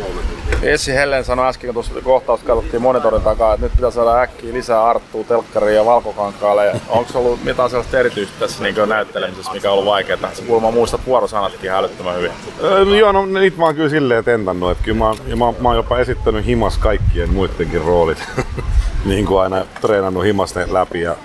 Essi 0.62 0.94
Hellen 0.94 1.24
sanoi 1.24 1.48
äsken, 1.48 1.68
kun 1.68 1.74
tuossa 1.74 2.02
kohtaus 2.04 2.44
katsottiin 2.44 2.82
monitorin 2.82 3.22
takaa, 3.22 3.54
että 3.54 3.66
nyt 3.66 3.76
pitää 3.76 3.92
saada 3.92 4.22
äkkiä 4.22 4.54
lisää 4.54 4.86
Arttua 4.86 5.24
telkkariin 5.24 5.76
ja 5.76 5.86
valkokankaalle. 5.86 6.82
Onko 6.90 7.20
ollut 7.20 7.44
mitään 7.44 7.70
sellaista 7.70 8.00
erityistä 8.00 8.36
tässä 8.40 8.64
niin 8.64 8.76
näyttelemisessä, 8.90 9.52
mikä 9.52 9.72
on 9.72 9.74
ollut 9.74 9.92
vaikeaa? 9.92 10.34
Sä 10.34 10.44
kuulemma 10.48 10.72
muistat 10.72 11.02
vuorosanatkin 11.06 11.70
älyttömän 11.70 12.16
hyvin. 12.16 12.32
Öö, 12.64 12.86
no 12.86 12.96
joo, 12.96 13.12
no 13.12 13.26
niitä 13.26 13.58
mä 13.58 13.66
oon 13.66 13.76
kyllä 13.76 13.90
silleen 13.90 14.24
tentannut, 14.24 14.72
että 14.72 14.84
kyllä 14.84 14.98
mä, 14.98 15.36
mä, 15.36 15.54
mä 15.60 15.70
oon 15.70 15.76
jopa 15.78 16.00
esittänyt 16.00 16.46
himas 16.46 16.78
kaikkien 16.78 17.34
muidenkin 17.34 17.82
roolit. 17.82 18.24
niin 19.06 19.26
kuin 19.26 19.42
aina 19.42 19.66
treenannut 19.82 20.24
himas 20.24 20.56
ne 20.56 20.74
läpi. 20.74 21.02
Ja, 21.02 21.16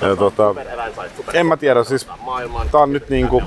ja 0.00 0.16
tota, 0.16 0.54
en 1.32 1.46
mä 1.46 1.56
tiedä, 1.56 1.84
siis 1.84 2.06
tää 2.72 2.80
on 2.80 2.92
nyt 2.92 3.08
niinku, 3.08 3.42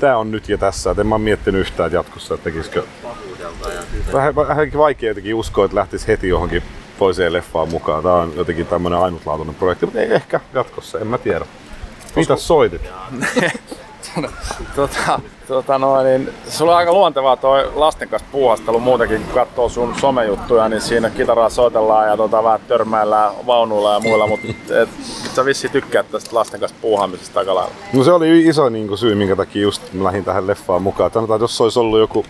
tää 0.00 0.18
on 0.18 0.30
nyt 0.30 0.48
ja 0.48 0.58
tässä, 0.58 0.90
et 0.90 0.98
en 0.98 1.06
mä 1.06 1.18
miettinyt 1.18 1.60
yhtään 1.60 1.86
että 1.86 1.96
jatkossa, 1.96 2.34
että 2.34 2.44
tekisikö 2.44 2.82
vähän, 4.12 4.34
vähän 4.34 4.70
vaikea 4.76 5.10
jotenkin 5.10 5.34
uskoa, 5.34 5.64
että 5.64 5.76
lähtisi 5.76 6.08
heti 6.08 6.28
johonkin 6.28 6.62
toiseen 6.98 7.32
leffaan 7.32 7.68
mukaan. 7.68 8.02
Tää 8.02 8.12
on 8.12 8.32
jotenkin 8.36 8.66
tämmönen 8.66 8.98
ainutlaatuinen 8.98 9.54
projekti, 9.54 9.86
mutta 9.86 10.00
ei 10.00 10.14
ehkä 10.14 10.40
jatkossa, 10.54 10.98
en 10.98 11.06
mä 11.06 11.18
tiedä. 11.18 11.46
Mitä 12.16 12.36
soitit? 12.36 12.82
tota, 14.76 15.20
tota 15.48 15.78
noin, 15.78 16.06
niin, 16.06 16.34
sulla 16.48 16.72
on 16.72 16.78
aika 16.78 16.92
luontevaa 16.92 17.36
toi 17.36 17.70
lasten 17.74 18.08
kanssa 18.08 18.28
puuhastelu 18.32 18.80
muutenkin, 18.80 19.22
kun 19.22 19.34
katsoo 19.34 19.68
sun 19.68 19.94
somejuttuja, 20.00 20.68
niin 20.68 20.80
siinä 20.80 21.10
kitaraa 21.10 21.48
soitellaan 21.48 22.08
ja 22.08 22.16
tota, 22.16 22.44
vähän 22.44 22.60
törmäillään 22.68 23.32
vaunuilla 23.46 23.92
ja 23.92 24.00
muilla, 24.00 24.26
mutta 24.26 24.46
et, 24.82 24.88
sä 25.34 25.44
vissi 25.44 25.68
tykkäät 25.68 26.10
tästä 26.10 26.36
lasten 26.36 26.60
kanssa 26.60 26.78
puuhaamisesta 26.80 27.40
aika 27.40 27.54
lailla. 27.54 27.74
No 27.92 28.04
se 28.04 28.12
oli 28.12 28.46
iso 28.46 28.68
niin 28.68 28.88
kuin, 28.88 28.98
syy, 28.98 29.14
minkä 29.14 29.36
takia 29.36 29.62
just 29.62 29.82
lähdin 29.94 30.24
tähän 30.24 30.46
leffaan 30.46 30.82
mukaan. 30.82 31.10
Sanotaan, 31.14 31.36
että 31.36 31.44
jos 31.44 31.60
olisi 31.60 31.78
ollut 31.78 31.98
joku 31.98 32.24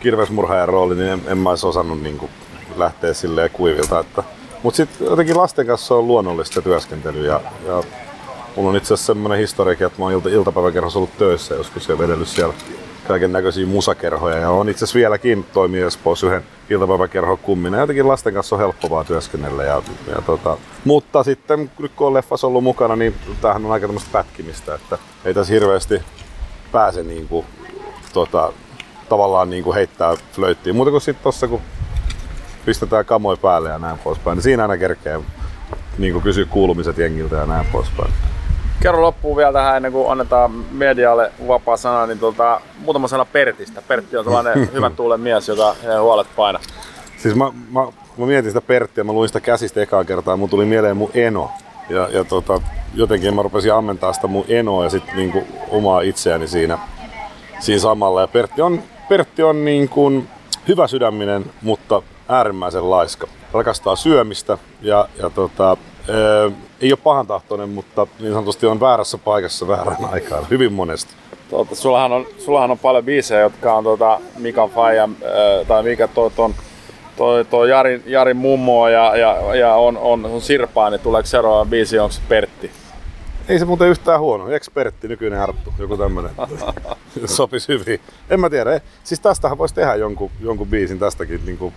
kirvesmurhaajan 0.00 0.68
rooli, 0.68 0.94
niin 0.94 1.08
en, 1.08 1.22
en 1.26 1.38
mä 1.38 1.50
olisi 1.50 1.66
osannut 1.66 2.02
niin 2.02 2.18
kuin, 2.18 2.30
lähteä 2.76 3.14
silleen 3.14 3.50
kuivilta. 3.50 3.98
Että... 4.00 4.22
Mutta 4.62 4.76
sitten 4.76 5.06
jotenkin 5.06 5.36
lasten 5.36 5.66
kanssa 5.66 5.94
on 5.94 6.06
luonnollista 6.06 6.62
työskentelyä 6.62 7.26
ja, 7.26 7.40
ja 7.66 7.82
mulla 8.60 8.70
on 8.70 8.76
itse 8.76 8.94
asiassa 8.94 9.12
semmoinen 9.12 9.38
historiakin, 9.38 9.86
että 9.86 9.98
mä 9.98 10.04
oon 10.04 10.12
ilta, 10.12 10.28
iltapäiväkerhossa 10.28 10.98
ollut 10.98 11.18
töissä 11.18 11.54
joskus 11.54 11.88
ja 11.88 11.98
vedellyt 11.98 12.28
siellä 12.28 12.54
kaiken 13.08 13.32
näköisiä 13.32 13.66
musakerhoja 13.66 14.36
ja 14.36 14.50
on 14.50 14.68
itse 14.68 14.84
asiassa 14.84 14.98
vieläkin 14.98 15.46
toimii 15.52 15.82
Espoossa 15.82 16.26
yhden 16.26 16.44
iltapäiväkerhon 16.70 17.38
kummina. 17.38 17.78
Jotenkin 17.78 18.08
lasten 18.08 18.34
kanssa 18.34 18.56
on 18.56 18.60
helppo 18.60 18.90
vaan 18.90 19.06
työskennellä. 19.06 19.64
Ja, 19.64 19.82
ja 20.06 20.22
tota, 20.26 20.56
mutta 20.84 21.22
sitten 21.22 21.70
kun 21.76 22.06
on 22.06 22.14
leffassa 22.14 22.46
ollut 22.46 22.64
mukana, 22.64 22.96
niin 22.96 23.14
tämähän 23.40 23.64
on 23.64 23.72
aika 23.72 23.86
tämmöistä 23.86 24.10
pätkimistä, 24.12 24.74
että 24.74 24.98
ei 25.24 25.34
tässä 25.34 25.52
hirveästi 25.52 26.02
pääse 26.72 27.02
niin 27.02 27.28
kuin, 27.28 27.46
tota, 28.12 28.52
tavallaan 29.08 29.50
niin 29.50 29.64
kuin 29.64 29.74
heittää 29.74 30.16
flöittiin. 30.32 30.76
Muuta 30.76 30.90
kuin 30.90 31.00
sitten 31.00 31.24
tossa, 31.24 31.48
kun 31.48 31.60
pistetään 32.66 33.04
kamoi 33.04 33.36
päälle 33.36 33.68
ja 33.68 33.78
näin 33.78 33.98
poispäin, 33.98 34.36
niin 34.36 34.42
siinä 34.42 34.62
aina 34.62 34.78
kerkee 34.78 35.20
niin 35.98 36.12
kuin 36.12 36.22
kysyä 36.22 36.44
kuulumiset 36.44 36.98
jengiltä 36.98 37.36
ja 37.36 37.46
näin 37.46 37.66
poispäin. 37.72 38.12
Kerro 38.80 39.02
loppuun 39.02 39.36
vielä 39.36 39.52
tähän 39.52 39.76
ennen 39.76 39.92
kuin 39.92 40.10
annetaan 40.10 40.50
medialle 40.70 41.32
vapaa 41.48 41.76
sana, 41.76 42.06
niin 42.06 42.18
tota, 42.18 42.60
muutama 42.78 43.08
sana 43.08 43.24
Pertistä. 43.24 43.82
Pertti 43.88 44.16
on 44.16 44.24
sellainen 44.24 44.68
hyvän 44.74 44.96
tuulen 44.96 45.20
mies, 45.20 45.48
joka 45.48 45.74
ei 45.82 45.98
huolet 45.98 46.26
paina. 46.36 46.60
Siis 47.16 47.34
mä, 47.34 47.52
mä, 47.70 47.80
mä 48.18 48.26
mietin 48.26 48.50
sitä 48.50 48.60
Perttiä, 48.60 49.04
mä 49.04 49.12
luin 49.12 49.28
sitä 49.28 49.40
käsistä 49.40 49.82
ekaa 49.82 50.04
kertaa, 50.04 50.36
mun 50.36 50.50
tuli 50.50 50.64
mieleen 50.64 50.96
mun 50.96 51.10
eno. 51.14 51.50
Ja, 51.88 52.08
ja 52.12 52.24
tota, 52.24 52.60
jotenkin 52.94 53.34
mä 53.34 53.42
rupesin 53.42 53.74
ammentaa 53.74 54.12
sitä 54.12 54.26
mun 54.26 54.44
enoa 54.48 54.84
ja 54.84 54.90
sitten 54.90 55.16
niinku 55.16 55.46
omaa 55.70 56.00
itseäni 56.00 56.48
siinä, 56.48 56.78
siinä 57.58 57.80
samalla. 57.80 58.20
Ja 58.20 58.28
Pertti 58.28 58.62
on, 58.62 58.82
Pertti 59.08 59.42
on 59.42 59.64
niin 59.64 59.88
kuin 59.88 60.28
hyvä 60.68 60.86
sydäminen, 60.86 61.44
mutta 61.62 62.02
äärimmäisen 62.28 62.90
laiska. 62.90 63.26
Rakastaa 63.52 63.96
syömistä 63.96 64.58
ja, 64.82 65.08
ja 65.18 65.30
tota, 65.30 65.76
ää, 66.10 66.50
ei 66.80 66.92
ole 66.92 66.98
pahantahtoinen, 67.04 67.68
mutta 67.68 68.06
niin 68.20 68.32
sanotusti 68.32 68.66
on 68.66 68.80
väärässä 68.80 69.18
paikassa 69.18 69.68
väärän 69.68 70.04
aikaan. 70.12 70.46
Hyvin 70.50 70.72
monesti. 70.72 71.14
Tota, 71.50 71.74
sullahan, 71.74 72.12
on, 72.12 72.26
sullahan 72.38 72.70
on 72.70 72.78
paljon 72.78 73.04
biisejä, 73.04 73.40
jotka 73.40 73.74
on 73.74 73.84
tota, 73.84 74.20
Mikan 74.38 74.70
Faija, 74.70 75.04
äh, 75.04 75.66
tai 75.66 75.82
mikä 75.82 76.08
toi, 76.08 76.30
ton, 76.30 76.54
toi, 77.16 77.44
toi 77.44 77.70
Jari, 77.70 78.02
Jari 78.06 78.34
Mummo 78.34 78.88
ja, 78.88 79.16
ja, 79.16 79.54
ja 79.54 79.74
on, 79.74 79.98
on, 79.98 80.26
on 80.26 80.40
Sirpaa, 80.40 80.90
niin 80.90 81.00
tuleeko 81.00 81.26
seuraava 81.26 81.64
biisi, 81.64 81.98
onko 81.98 82.12
se 82.12 82.20
Pertti? 82.28 82.70
Ei 83.48 83.58
se 83.58 83.64
muuten 83.64 83.88
yhtään 83.88 84.20
huono. 84.20 84.48
Ekspertti, 84.48 85.08
nykyinen 85.08 85.40
Arttu, 85.40 85.74
joku 85.78 85.96
tämmönen. 85.96 86.30
Sopisi 87.24 87.68
hyvin. 87.68 88.00
En 88.30 88.40
mä 88.40 88.50
tiedä. 88.50 88.80
Siis 89.04 89.20
tästähän 89.20 89.58
voisi 89.58 89.74
tehdä 89.74 89.94
jonkun, 89.94 90.30
jonkun 90.40 90.68
biisin 90.68 90.98
tästäkin 90.98 91.46
niin 91.46 91.58
kuin 91.58 91.74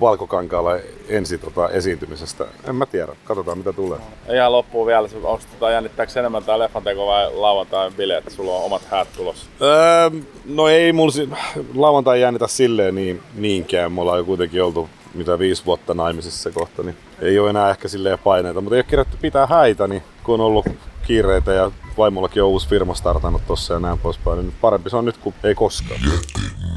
Valkokankaalla 0.00 0.70
ensi 1.08 1.38
tota, 1.38 1.68
esiintymisestä. 1.68 2.44
En 2.68 2.74
mä 2.74 2.86
tiedä. 2.86 3.12
Katsotaan 3.24 3.58
mitä 3.58 3.72
tulee. 3.72 3.98
Ja 4.28 4.34
ihan 4.34 4.52
loppuun 4.52 4.86
vielä, 4.86 5.08
onko 5.14 5.40
tota, 5.52 5.70
jännittääkö 5.70 6.12
enemmän 6.20 6.44
tää 6.44 6.58
leffanteko 6.58 7.06
vai 7.06 7.34
lauantai 7.34 7.90
bileet? 7.90 8.24
Sulla 8.30 8.56
on 8.56 8.64
omat 8.64 8.82
häät 8.90 9.08
tulossa. 9.16 9.46
Öö, 9.62 10.10
no 10.44 10.68
ei 10.68 10.92
mulla 10.92 11.12
si- 11.12 11.28
lauantai 11.74 12.20
jännitä 12.20 12.46
silleen 12.46 12.94
niin, 12.94 13.22
niinkään. 13.34 13.92
Me 13.92 14.00
ollaan 14.00 14.18
jo 14.18 14.24
kuitenkin 14.24 14.62
oltu 14.62 14.88
mitä 15.14 15.38
viisi 15.38 15.64
vuotta 15.66 15.94
naimisissa 15.94 16.50
kohta, 16.50 16.82
niin 16.82 16.96
ei 17.20 17.38
ole 17.38 17.50
enää 17.50 17.70
ehkä 17.70 17.88
silleen 17.88 18.18
paineita. 18.18 18.60
Mutta 18.60 18.76
ei 18.76 18.78
ole 18.78 18.86
kerätty 18.90 19.16
pitää 19.20 19.46
häitä, 19.46 19.86
niin 19.88 20.02
kun 20.24 20.34
on 20.34 20.46
ollut 20.46 20.66
kiireitä 21.06 21.52
ja 21.52 21.70
vaimollakin 21.98 22.42
on 22.42 22.48
uusi 22.48 22.68
firma 22.68 22.94
startannut 22.94 23.42
tossa 23.46 23.74
ja 23.74 23.80
näin 23.80 23.98
poispäin, 23.98 24.38
niin 24.38 24.54
parempi 24.60 24.90
se 24.90 24.96
on 24.96 25.04
nyt 25.04 25.16
kuin 25.16 25.34
ei 25.44 25.54
koskaan. 25.54 26.00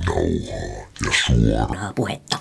Nauhaa 0.05 0.23
ja 1.47 1.65
suoraa 1.65 1.91
puhetta. 1.95 2.37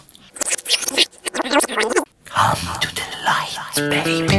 Come 2.44 2.78
to 2.80 2.88
the 2.94 3.06
light, 3.24 3.56
baby. 3.90 4.38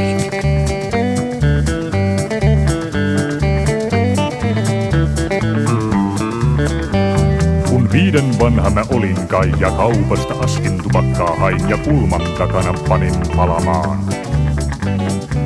Viiden 7.92 8.38
vanha 8.38 8.70
mä 8.70 8.82
olin 8.90 9.26
kai 9.28 9.52
ja 9.60 9.70
kaupasta 9.70 10.34
askin 10.34 10.82
tupakkaa 10.82 11.36
hain 11.36 11.68
ja 11.68 11.78
pulman 11.78 12.22
takana 12.38 12.72
panin 12.88 13.14
palamaan. 13.36 13.98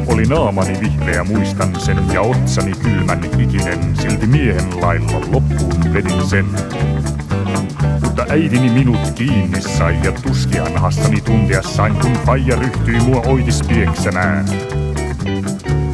Oli 0.06 0.22
naamani 0.22 0.80
vihreä, 0.80 1.24
muistan 1.24 1.80
sen, 1.80 2.12
ja 2.12 2.20
otsani 2.20 2.72
kylmän 2.72 3.24
ikinen, 3.24 3.96
silti 3.96 4.26
miehen 4.26 4.80
lailla 4.80 5.20
loppuun 5.32 5.94
vedin 5.94 6.28
sen. 6.28 6.46
Mutta 8.20 8.34
äidini 8.34 8.70
minut 8.70 9.10
kiinni 9.14 9.60
sai 9.60 9.98
ja 10.04 10.12
tuskian 10.12 10.78
hastani 10.78 11.20
tuntea 11.20 11.62
sain, 11.62 11.94
kun 11.94 12.12
faija 12.26 12.56
ryhtyi 12.56 13.00
mua 13.00 13.22
oitis 13.26 13.62
pieksämään. 13.62 14.44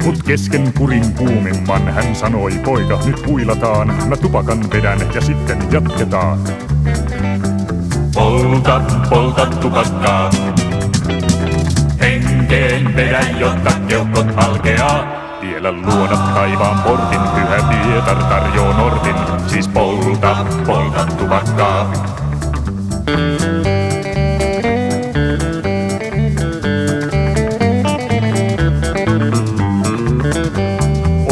Mut 0.05 0.23
kesken 0.23 0.73
kurin 0.79 1.13
kuumimman 1.13 1.93
hän 1.93 2.17
sanoi, 2.17 2.53
poika 2.65 3.01
nyt 3.07 3.27
huilataan, 3.27 3.95
mä 4.09 4.17
tupakan 4.17 4.71
vedän 4.73 4.99
ja 5.15 5.21
sitten 5.21 5.59
jatketaan. 5.71 6.39
Polta, 8.15 8.81
polta 9.11 9.47
tupakkaa, 9.47 10.31
henkeen 12.01 12.97
vedä, 12.97 13.21
jotta 13.39 13.71
keuhkot 13.89 14.35
halkeaa. 14.37 15.26
Vielä 15.47 15.73
luoda 15.73 16.17
taivaan 16.17 16.83
portin, 16.83 17.21
pyhä 17.21 17.69
Pietar 17.69 18.17
tarjoo 18.17 18.73
nortin, 18.73 19.15
siis 19.47 19.69
polta, 19.69 20.37
polta 20.67 21.07
tupakkaa. 21.07 21.93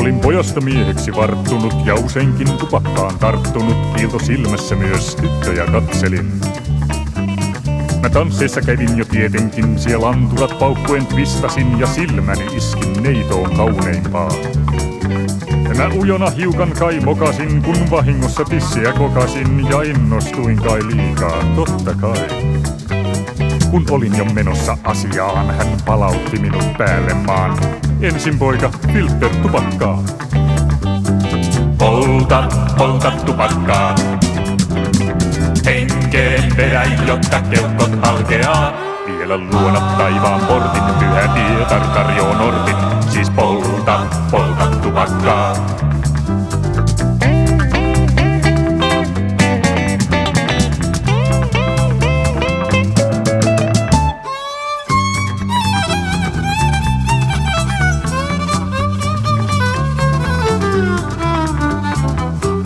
Olin 0.00 0.20
pojasta 0.20 0.60
mieheksi 0.60 1.14
varttunut 1.16 1.74
ja 1.84 1.94
useinkin 1.94 2.48
tupakkaan 2.58 3.18
tarttunut. 3.18 3.76
Kiilto 3.96 4.18
silmässä 4.18 4.74
myös 4.74 5.16
tyttöjä 5.16 5.66
katselin. 5.66 6.32
Mä 8.04 8.10
tansseissa 8.10 8.60
kävin 8.60 8.98
jo 8.98 9.04
tietenkin, 9.04 9.78
siellä 9.78 10.08
anturat 10.08 10.58
paukkuen 10.58 11.06
twistasin 11.06 11.78
ja 11.78 11.86
silmäni 11.86 12.46
iskin 12.56 13.02
neitoon 13.02 13.56
kauneimpaa. 13.56 14.30
Mä 15.76 15.88
ujona 16.00 16.30
hiukan 16.30 16.72
kai 16.78 17.00
mokasin, 17.00 17.62
kun 17.62 17.90
vahingossa 17.90 18.44
tissiä 18.44 18.92
kokasin 18.92 19.66
ja 19.70 19.82
innostuin 19.82 20.56
kai 20.56 20.80
liikaa, 20.86 21.44
totta 21.56 21.94
kai. 22.00 22.28
Kun 23.70 23.86
olin 23.90 24.18
jo 24.18 24.24
menossa 24.24 24.78
asiaan, 24.84 25.54
hän 25.54 25.76
palautti 25.86 26.38
minut 26.38 26.78
päälle 26.78 27.14
maan. 27.14 27.58
Ensin 28.00 28.38
poika, 28.38 28.70
filter 28.92 29.30
tupakkaa. 29.42 30.02
Polta, 31.78 32.48
polta 32.78 33.10
tupakkaa. 33.10 33.94
Henkeen 36.44 36.70
vedä, 36.70 36.84
jotta 37.06 37.40
keuhkot 37.40 38.06
halkeaa. 38.06 38.72
Vielä 39.06 39.36
luona 39.36 39.80
taivaan 39.80 40.40
portin, 40.40 40.94
pyhä 40.98 41.28
Pietar 41.34 41.80
tarjoo 41.80 42.34
nortin. 42.34 42.76
Siis 43.10 43.30
polta, 43.30 44.00
polta 44.30 44.66
tupakkaa. 44.66 45.54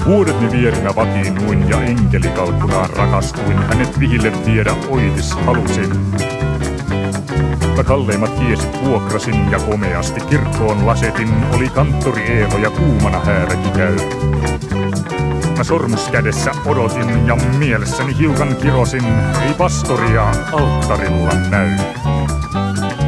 Vuodet 0.09 0.41
ne 0.41 0.53
vierinä 0.53 0.95
vakiinnuin 0.97 1.69
ja 1.69 1.81
enkelikalkkunaan 1.81 2.91
rakastuin. 2.91 3.59
Hänet 3.59 4.00
vihille 4.00 4.33
viedä 4.47 4.75
oitis 4.88 5.33
halusin. 5.33 5.97
Mä 7.77 7.85
kalleimmat 7.85 8.31
kiesit 8.38 8.85
vuokrasin 8.85 9.50
ja 9.50 9.59
komeasti 9.59 10.21
kirkkoon 10.21 10.87
lasetin. 10.87 11.29
Oli 11.57 11.69
kanttori 11.69 12.23
Eevo 12.23 12.57
ja 12.57 12.71
kuumana 12.71 13.21
hääräki 13.21 13.71
käy. 13.71 13.97
Mä 15.57 15.65
sormus 15.65 16.09
kädessä 16.09 16.50
odotin 16.67 17.27
ja 17.27 17.37
mielessäni 17.59 18.19
hiukan 18.19 18.57
kirosin. 18.57 19.05
Ei 19.47 19.55
pastoria 19.59 20.31
alttarilla 20.53 21.33
näy. 21.50 21.71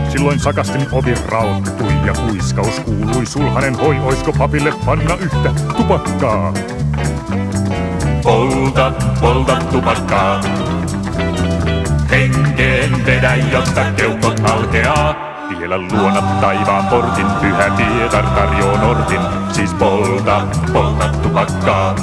Silloin 0.08 0.40
sakastin 0.40 0.86
ovi 0.92 1.14
rauttui 1.26 1.92
ja 2.06 2.12
kuiskaus 2.12 2.80
kuului 2.80 3.26
sulhanen 3.26 3.74
hoi, 3.74 3.98
oisko 3.98 4.32
papille 4.32 4.72
panna 4.86 5.14
yhtä 5.14 5.52
tupakkaa. 5.76 6.52
Polta, 8.70 8.92
polta 9.20 9.56
tupakkaa. 9.56 10.40
Henkeen 12.10 13.06
vedä, 13.06 13.34
jotta 13.34 13.84
keuhkot 13.96 14.40
halkeaa. 14.40 15.14
Vielä 15.58 15.78
luona 15.78 16.22
taivaan 16.40 16.86
portin, 16.86 17.26
pyhä 17.40 17.70
Pietar 17.76 18.24
tarjoo 18.24 18.76
nortin. 18.76 19.20
Siis 19.52 19.74
polta, 19.74 20.46
polta 20.72 21.08
tupakkaa. 21.22 21.94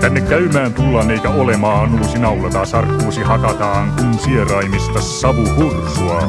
Tänne 0.00 0.20
käymään 0.20 0.74
tullaan 0.74 1.10
eikä 1.10 1.28
olemaan, 1.28 1.94
uusi 1.94 2.18
naula 2.18 2.50
taas 2.50 2.74
arkkuusi 2.74 3.22
hakataan, 3.22 3.92
kun 3.96 4.18
sieraimista 4.18 5.00
savu 5.00 5.44
hursua. 5.56 6.22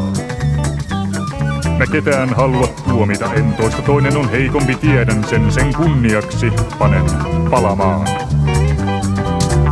Mä 1.77 1.85
ketään 1.91 2.29
halua 2.29 2.67
tuomita, 2.67 3.33
en 3.33 3.53
toista 3.53 3.81
toinen 3.81 4.17
on 4.17 4.29
heikompi, 4.29 4.75
tiedän 4.75 5.23
sen, 5.23 5.51
sen 5.51 5.75
kunniaksi 5.75 6.51
panen 6.79 7.05
palamaan. 7.49 8.07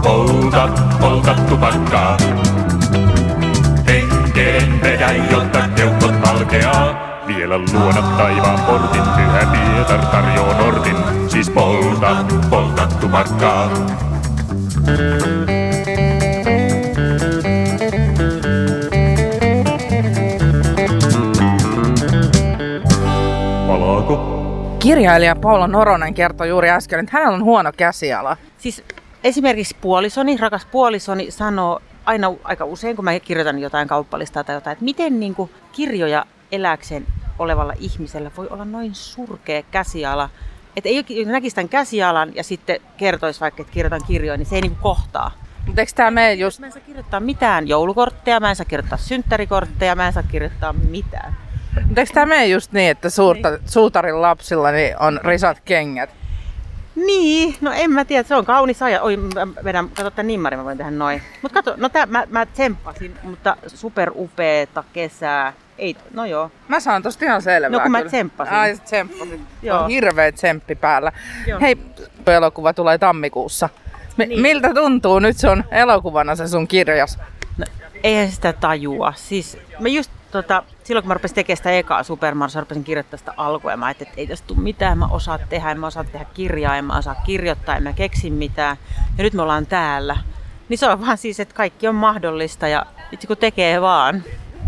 Polta, 0.04 0.68
polta 1.02 1.36
tupakkaa, 1.50 2.18
henkeen 3.88 4.82
vedä, 4.82 5.14
jotta 5.32 5.60
keuhkot 5.76 6.28
halkeaa. 6.28 7.14
Vielä 7.28 7.58
luona 7.58 8.02
taivaan 8.02 8.60
portin, 8.60 9.04
pyhä 9.16 9.48
Pietar 9.52 10.06
tarjoo 10.06 10.54
nortin, 10.58 10.98
siis 11.28 11.50
polta, 11.50 12.26
polta 12.50 12.88
tupakkaa. 12.88 13.70
Kirjailija 24.84 25.36
Paula 25.36 25.68
Noronen 25.68 26.14
kertoi 26.14 26.50
juuri 26.50 26.70
äsken, 26.70 27.00
että 27.00 27.12
hänellä 27.18 27.36
on 27.36 27.44
huono 27.44 27.72
käsiala. 27.78 28.38
Siis 28.58 28.84
esimerkiksi 29.24 29.76
puolisoni, 29.82 30.38
rakas 30.38 30.66
puolisoni 30.66 31.32
sanoo 31.32 31.82
aina 32.06 32.34
aika 32.44 32.66
usein, 32.66 32.96
kun 32.96 33.06
mä 33.06 33.20
kirjoitan 33.20 33.60
jotain 33.60 33.88
kauppalista 33.88 34.44
tai 34.44 34.56
jotain, 34.56 34.72
että 34.72 34.86
miten 34.86 35.20
niin 35.20 35.36
kuin 35.36 35.52
kirjoja 35.72 36.26
eläkseen 36.52 37.06
olevalla 37.40 37.74
ihmisellä 37.80 38.32
voi 38.38 38.48
olla 38.50 38.66
noin 38.66 38.96
surkea 38.96 39.64
käsiala. 39.72 40.30
Että 40.76 40.90
ei 40.90 41.26
näkisi 41.26 41.56
tämän 41.56 41.70
käsialan 41.70 42.36
ja 42.36 42.44
sitten 42.44 42.80
kertoisi 42.98 43.42
vaikka, 43.42 43.62
että 43.62 43.74
kirjoitan 43.74 44.08
kirjoja, 44.08 44.38
niin 44.38 44.46
se 44.46 44.56
ei 44.56 44.62
niin 44.62 44.78
kohtaa. 44.82 45.32
Mutta 45.66 45.82
eikö 45.82 45.92
tämä 45.96 46.12
mene 46.12 46.34
just... 46.34 46.60
Mä 46.60 46.66
en 46.66 46.72
saa 46.72 46.82
kirjoittaa 46.82 47.20
mitään 47.20 47.68
joulukortteja, 47.68 48.40
mä 48.40 48.50
en 48.50 48.56
saa 48.56 48.66
kirjoittaa 48.66 48.98
synttärikortteja, 48.98 49.96
mä 49.96 50.08
en 50.08 50.14
saa 50.14 50.24
kirjoittaa 50.24 50.74
mitään. 50.74 51.43
Mutta 51.86 52.02
eikö 52.02 52.14
tämä 52.14 52.26
mene 52.26 52.46
just 52.48 52.72
niin, 52.72 52.92
että 52.92 53.10
suurta, 53.10 53.50
suutarin 53.66 54.22
lapsilla 54.22 54.72
niin 54.72 54.96
on 55.00 55.20
risat 55.24 55.58
kengät? 55.66 56.10
Niin, 56.96 57.56
no 57.62 57.72
en 57.72 57.92
mä 57.92 58.06
tiedä, 58.06 58.24
se 58.24 58.36
on 58.36 58.46
kaunis 58.46 58.82
aja. 58.82 59.02
Oi, 59.02 59.18
mä 59.18 59.48
vedän, 59.64 59.90
kato 59.90 60.12
tämän 60.12 60.28
nimmarin, 60.28 60.60
mä 60.60 60.66
voin 60.66 60.78
tehdä 60.78 60.92
noin. 60.92 61.22
Mutta 61.42 61.54
kato, 61.54 61.74
no 61.78 61.90
tää, 61.90 62.06
mä, 62.06 62.24
mä 62.30 62.46
tsemppasin, 62.46 63.16
mutta 63.24 63.58
superupeeta 63.68 64.84
kesää. 64.94 65.54
Ei, 65.78 65.96
no 66.14 66.26
joo. 66.26 66.52
Mä 66.68 66.80
saan 66.80 67.04
tosta 67.04 67.26
ihan 67.26 67.42
selvää. 67.42 67.70
No 67.70 67.80
kun 67.80 67.92
mä 67.92 67.98
kyllä. 67.98 68.10
tsemppasin. 68.10 68.54
Ai 68.54 68.76
sä 68.76 68.84
tsemppasit. 68.84 69.42
Joo. 69.62 69.80
On 69.84 69.90
hirveä 69.90 70.32
tsemppi 70.32 70.76
päällä. 70.76 71.12
Joo. 71.48 71.60
Hei, 71.60 71.78
elokuva 72.28 72.74
tulee 72.74 72.98
tammikuussa. 72.98 73.70
Mi- 74.18 74.26
niin. 74.26 74.42
Miltä 74.42 74.74
tuntuu 74.74 75.20
nyt 75.20 75.38
se 75.38 75.50
on 75.50 75.64
elokuvana 75.72 76.36
se 76.36 76.48
sun 76.48 76.68
kirjas? 76.68 77.20
No, 77.58 77.66
eihän 78.04 78.32
sitä 78.32 78.54
tajua. 78.54 79.14
Siis 79.16 79.58
mä 79.80 79.88
just 79.88 80.12
tota, 80.34 80.64
silloin 80.84 81.04
kun 81.04 81.08
mä 81.08 81.14
rupesin 81.14 81.36
tekemään 81.36 81.58
sitä 81.58 81.72
ekaa 81.72 82.04
Super 82.04 82.36
Mario, 82.36 82.60
rupesin 82.60 82.84
kirjoittaa 82.84 83.18
sitä 83.18 83.34
alkua 83.38 83.72
ja 83.72 83.78
mä 83.78 83.86
ajattelin, 83.86 84.10
että 84.10 84.22
ei 84.22 84.28
tästä 84.28 84.48
tule 84.48 84.60
mitään, 84.60 84.98
mä 84.98 85.08
osaan 85.08 85.40
tehdä, 85.50 85.72
en 85.72 85.80
mä 85.80 85.88
osaa 85.88 86.04
tehdä 86.04 86.26
kirjaa, 86.34 86.78
en 86.78 86.86
mä 86.86 86.98
osaa 86.98 87.16
kirjoittaa, 87.16 87.76
en 87.76 87.84
mä 87.84 87.94
keksi 87.94 88.30
mitään. 88.30 88.78
Ja 89.18 89.24
nyt 89.24 89.34
me 89.34 89.42
ollaan 89.42 89.66
täällä. 89.66 90.18
Niin 90.70 90.78
se 90.78 90.90
on 90.90 91.02
vaan 91.02 91.18
siis, 91.18 91.40
että 91.40 91.56
kaikki 91.56 91.88
on 91.88 91.96
mahdollista 91.96 92.68
ja 92.68 92.86
itse 93.12 93.28
kun 93.28 93.38
tekee 93.38 93.82
vaan. 93.82 94.24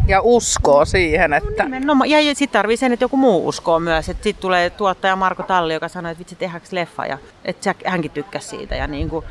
Ja 0.08 0.22
uskoo 0.22 0.86
siihen, 0.86 1.34
että... 1.34 1.66
No, 1.80 2.04
ja, 2.06 2.22
ja 2.22 2.36
sitten 2.36 2.60
tarvii 2.60 2.78
sen, 2.78 2.94
että 2.94 3.04
joku 3.04 3.18
muu 3.18 3.48
uskoo 3.48 3.80
myös. 3.80 4.10
Että 4.10 4.24
sitten 4.24 4.42
tulee 4.42 4.70
tuottaja 4.70 5.16
Marko 5.16 5.44
Talli, 5.44 5.74
joka 5.74 5.88
sanoi, 5.88 6.12
että 6.12 6.20
vitsi 6.20 6.36
tehdäänkö 6.36 6.68
leffa 6.72 7.06
ja 7.06 7.18
että 7.46 7.76
hänkin 7.86 8.12
tykkäsi 8.12 8.48
siitä. 8.48 8.76
Ja 8.76 8.88
niin 8.88 9.10
kuin, 9.10 9.26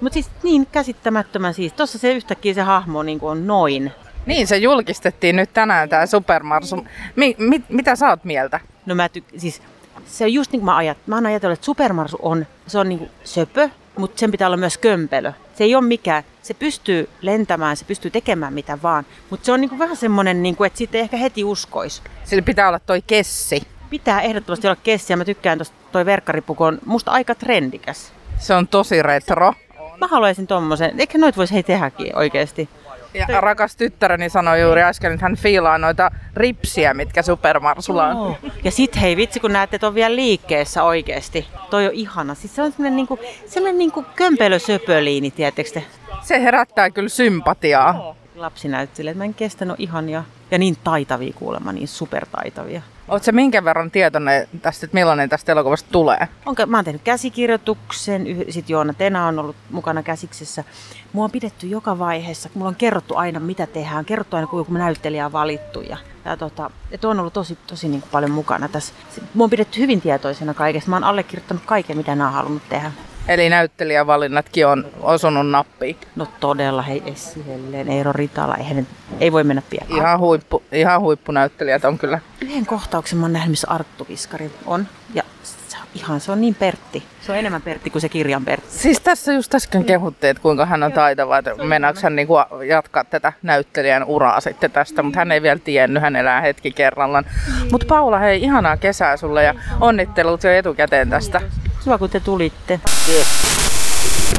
mutta 0.00 0.14
siis 0.14 0.30
niin 0.42 0.66
käsittämättömän 0.66 1.54
siis. 1.54 1.72
Tuossa 1.72 1.98
se 1.98 2.12
yhtäkkiä 2.12 2.54
se 2.54 2.62
hahmo 2.62 3.02
niin 3.02 3.20
kuin 3.20 3.30
on 3.30 3.46
noin. 3.46 3.92
Niin, 4.26 4.46
se 4.46 4.56
julkistettiin 4.56 5.36
nyt 5.36 5.50
tänään 5.52 5.88
tämä 5.88 6.06
Supermarsu. 6.06 6.86
Mi- 7.16 7.36
mi- 7.38 7.64
mitä 7.68 7.96
sä 7.96 8.08
oot 8.08 8.24
mieltä? 8.24 8.60
No 8.86 8.94
mä 8.94 9.06
tyk- 9.06 9.38
siis 9.38 9.62
se 10.06 10.24
on 10.24 10.32
just 10.32 10.52
niin 10.52 10.60
kuin 10.60 10.64
mä, 10.66 10.76
ajat, 10.76 10.98
mä 11.06 11.14
oon 11.14 11.26
ajatellut, 11.26 11.58
että 11.58 11.64
Supermarsu 11.64 12.18
on, 12.22 12.46
se 12.66 12.78
on 12.78 12.88
niin 12.88 12.98
kuin 12.98 13.10
söpö, 13.24 13.68
mutta 13.98 14.18
sen 14.20 14.30
pitää 14.30 14.48
olla 14.48 14.56
myös 14.56 14.78
kömpelö. 14.78 15.32
Se 15.54 15.64
ei 15.64 15.74
ole 15.74 15.84
mikään, 15.84 16.22
se 16.42 16.54
pystyy 16.54 17.08
lentämään, 17.22 17.76
se 17.76 17.84
pystyy 17.84 18.10
tekemään 18.10 18.52
mitä 18.52 18.78
vaan, 18.82 19.06
mutta 19.30 19.46
se 19.46 19.52
on 19.52 19.60
niin 19.60 19.68
kuin 19.68 19.78
vähän 19.78 19.96
semmoinen, 19.96 20.42
niin 20.42 20.56
kuin, 20.56 20.66
että 20.66 20.78
siitä 20.78 20.98
ei 20.98 21.02
ehkä 21.02 21.16
heti 21.16 21.44
uskoisi. 21.44 22.02
Sillä 22.24 22.42
pitää 22.42 22.68
olla 22.68 22.78
toi 22.78 23.02
kessi. 23.06 23.62
Pitää 23.90 24.20
ehdottomasti 24.20 24.66
olla 24.66 24.76
kessiä. 24.82 25.16
Mä 25.16 25.24
tykkään 25.24 25.58
tuosta 25.58 25.76
toi 25.92 26.06
verkkaripuku 26.06 26.64
on 26.64 26.78
musta 26.86 27.10
aika 27.10 27.34
trendikäs. 27.34 28.12
Se 28.38 28.54
on 28.54 28.68
tosi 28.68 29.02
retro. 29.02 29.52
Mä 29.98 30.06
haluaisin 30.06 30.46
tommosen. 30.46 31.00
Eikä 31.00 31.18
noit 31.18 31.36
voisi 31.36 31.54
hei 31.54 31.62
tehdäkin 31.62 32.16
oikeesti. 32.18 32.68
Ja 33.14 33.40
rakas 33.40 33.76
tyttäreni 33.76 34.28
sanoi 34.28 34.60
juuri 34.60 34.82
äsken, 34.82 35.12
että 35.12 35.24
hän 35.24 35.36
fiilaa 35.36 35.78
noita 35.78 36.10
ripsiä, 36.34 36.94
mitkä 36.94 37.22
Supermarsulla 37.22 38.06
on. 38.06 38.16
Joo. 38.16 38.38
Ja 38.64 38.70
sit 38.70 39.00
hei 39.00 39.16
vitsi, 39.16 39.40
kun 39.40 39.52
näette, 39.52 39.76
että 39.76 39.86
on 39.86 39.94
vielä 39.94 40.16
liikkeessä 40.16 40.82
oikeesti. 40.82 41.48
Toi 41.70 41.86
on 41.86 41.92
ihana. 41.92 42.34
Siis 42.34 42.54
se 42.56 42.62
on 42.62 42.72
semmonen 42.72 42.96
niinku, 42.96 43.18
semmonen 43.46 43.78
niinku 43.78 44.04
kömpelösöpöliini, 44.16 45.30
te? 45.30 45.84
Se 46.22 46.42
herättää 46.42 46.90
kyllä 46.90 47.08
sympatiaa. 47.08 48.14
Lapsi 48.36 48.68
näytti 48.68 49.08
että 49.08 49.18
mä 49.18 49.24
en 49.24 49.34
kestänyt 49.34 49.76
ihania. 49.78 50.24
Ja 50.50 50.58
niin 50.58 50.76
taitavia 50.84 51.32
kuulemma, 51.36 51.72
niin 51.72 51.88
supertaitavia. 51.88 52.82
Oletko 53.08 53.32
minkä 53.32 53.64
verran 53.64 53.90
tietoinen 53.90 54.48
tästä, 54.62 54.86
että 54.86 54.94
millainen 54.94 55.28
tästä 55.28 55.52
elokuvasta 55.52 55.88
tulee? 55.92 56.28
Onko, 56.46 56.66
mä 56.66 56.76
oon 56.76 56.84
tehnyt 56.84 57.02
käsikirjoituksen, 57.02 58.26
sitten 58.26 58.74
Joona 58.74 58.94
Tena 58.94 59.26
on 59.26 59.38
ollut 59.38 59.56
mukana 59.70 60.02
käsiksessä. 60.02 60.64
Mua 61.12 61.24
on 61.24 61.30
pidetty 61.30 61.66
joka 61.66 61.98
vaiheessa, 61.98 62.48
mulla 62.54 62.68
on 62.68 62.74
kerrottu 62.74 63.16
aina 63.16 63.40
mitä 63.40 63.66
tehdään, 63.66 64.04
kerrottu 64.04 64.36
aina 64.36 64.48
kun 64.48 64.60
joku 64.60 64.72
näyttelijä 64.72 65.26
on 65.26 65.32
valittu. 65.32 65.80
Ja, 65.80 65.96
ja 66.24 66.36
tota, 66.36 66.70
et 66.90 67.04
on 67.04 67.20
ollut 67.20 67.32
tosi, 67.32 67.58
tosi 67.66 67.88
niin 67.88 68.02
paljon 68.12 68.30
mukana 68.30 68.68
tässä. 68.68 68.92
Mua 69.34 69.44
on 69.44 69.50
pidetty 69.50 69.80
hyvin 69.80 70.00
tietoisena 70.00 70.54
kaikesta. 70.54 70.90
Mä 70.90 70.96
oon 70.96 71.04
allekirjoittanut 71.04 71.62
kaiken, 71.66 71.96
mitä 71.96 72.14
nämä 72.14 72.28
on 72.28 72.34
halunnut 72.34 72.68
tehdä. 72.68 72.92
Eli 73.28 73.48
näyttelijävalinnatkin 73.48 74.66
on 74.66 74.86
osunut 75.02 75.50
nappiin. 75.50 75.96
No 76.16 76.26
todella, 76.40 76.82
hei 76.82 77.02
Essi 77.06 77.46
Hellen, 77.46 77.88
Eero 77.88 78.12
Ritala, 78.12 78.54
ei, 78.54 78.64
hänen, 78.64 78.86
ei 79.20 79.32
voi 79.32 79.44
mennä 79.44 79.62
pian. 79.70 79.86
Ihan, 79.88 80.18
huippu, 80.18 80.62
ihan 80.72 81.00
huippunäyttelijät 81.00 81.84
on 81.84 81.98
kyllä. 81.98 82.20
Yhden 82.40 82.66
kohtauksen 82.66 83.18
mä 83.18 83.24
oon 83.24 83.32
nähnyt, 83.32 83.50
missä 83.50 83.66
Arttu 83.70 84.06
Viskari 84.08 84.50
on. 84.66 84.86
Ja 85.14 85.22
se 85.42 85.76
on 85.80 85.86
ihan, 85.94 86.20
se 86.20 86.32
on 86.32 86.40
niin 86.40 86.54
Pertti. 86.54 87.02
Se 87.20 87.32
on 87.32 87.38
enemmän 87.38 87.62
Pertti 87.62 87.90
kuin 87.90 88.02
se 88.02 88.08
kirjan 88.08 88.44
Pertti. 88.44 88.70
Siis 88.70 89.00
tässä 89.00 89.32
just 89.32 89.54
äsken 89.54 89.84
kehuttiin, 89.84 90.30
että 90.30 90.42
kuinka 90.42 90.66
hän 90.66 90.82
on 90.82 90.92
taitava, 90.92 91.38
että 91.38 91.54
meinaako 91.54 92.00
hän 92.02 92.16
niinku 92.16 92.34
jatkaa 92.68 93.04
tätä 93.04 93.32
näyttelijän 93.42 94.04
uraa 94.04 94.40
sitten 94.40 94.70
tästä, 94.70 95.02
mutta 95.02 95.18
hän 95.18 95.32
ei 95.32 95.42
vielä 95.42 95.60
tiennyt, 95.64 96.02
hän 96.02 96.16
elää 96.16 96.40
hetki 96.40 96.70
kerrallaan. 96.70 97.24
Mutta 97.70 97.86
Paula, 97.86 98.18
hei, 98.18 98.42
ihanaa 98.42 98.76
kesää 98.76 99.16
sulle 99.16 99.42
ja 99.44 99.54
onnittelut 99.80 100.44
jo 100.44 100.50
etukäteen 100.50 101.10
tästä. 101.10 101.40
Kiva, 101.86 101.98
kun 101.98 102.10
te 102.10 102.20
tulitte. 102.20 102.80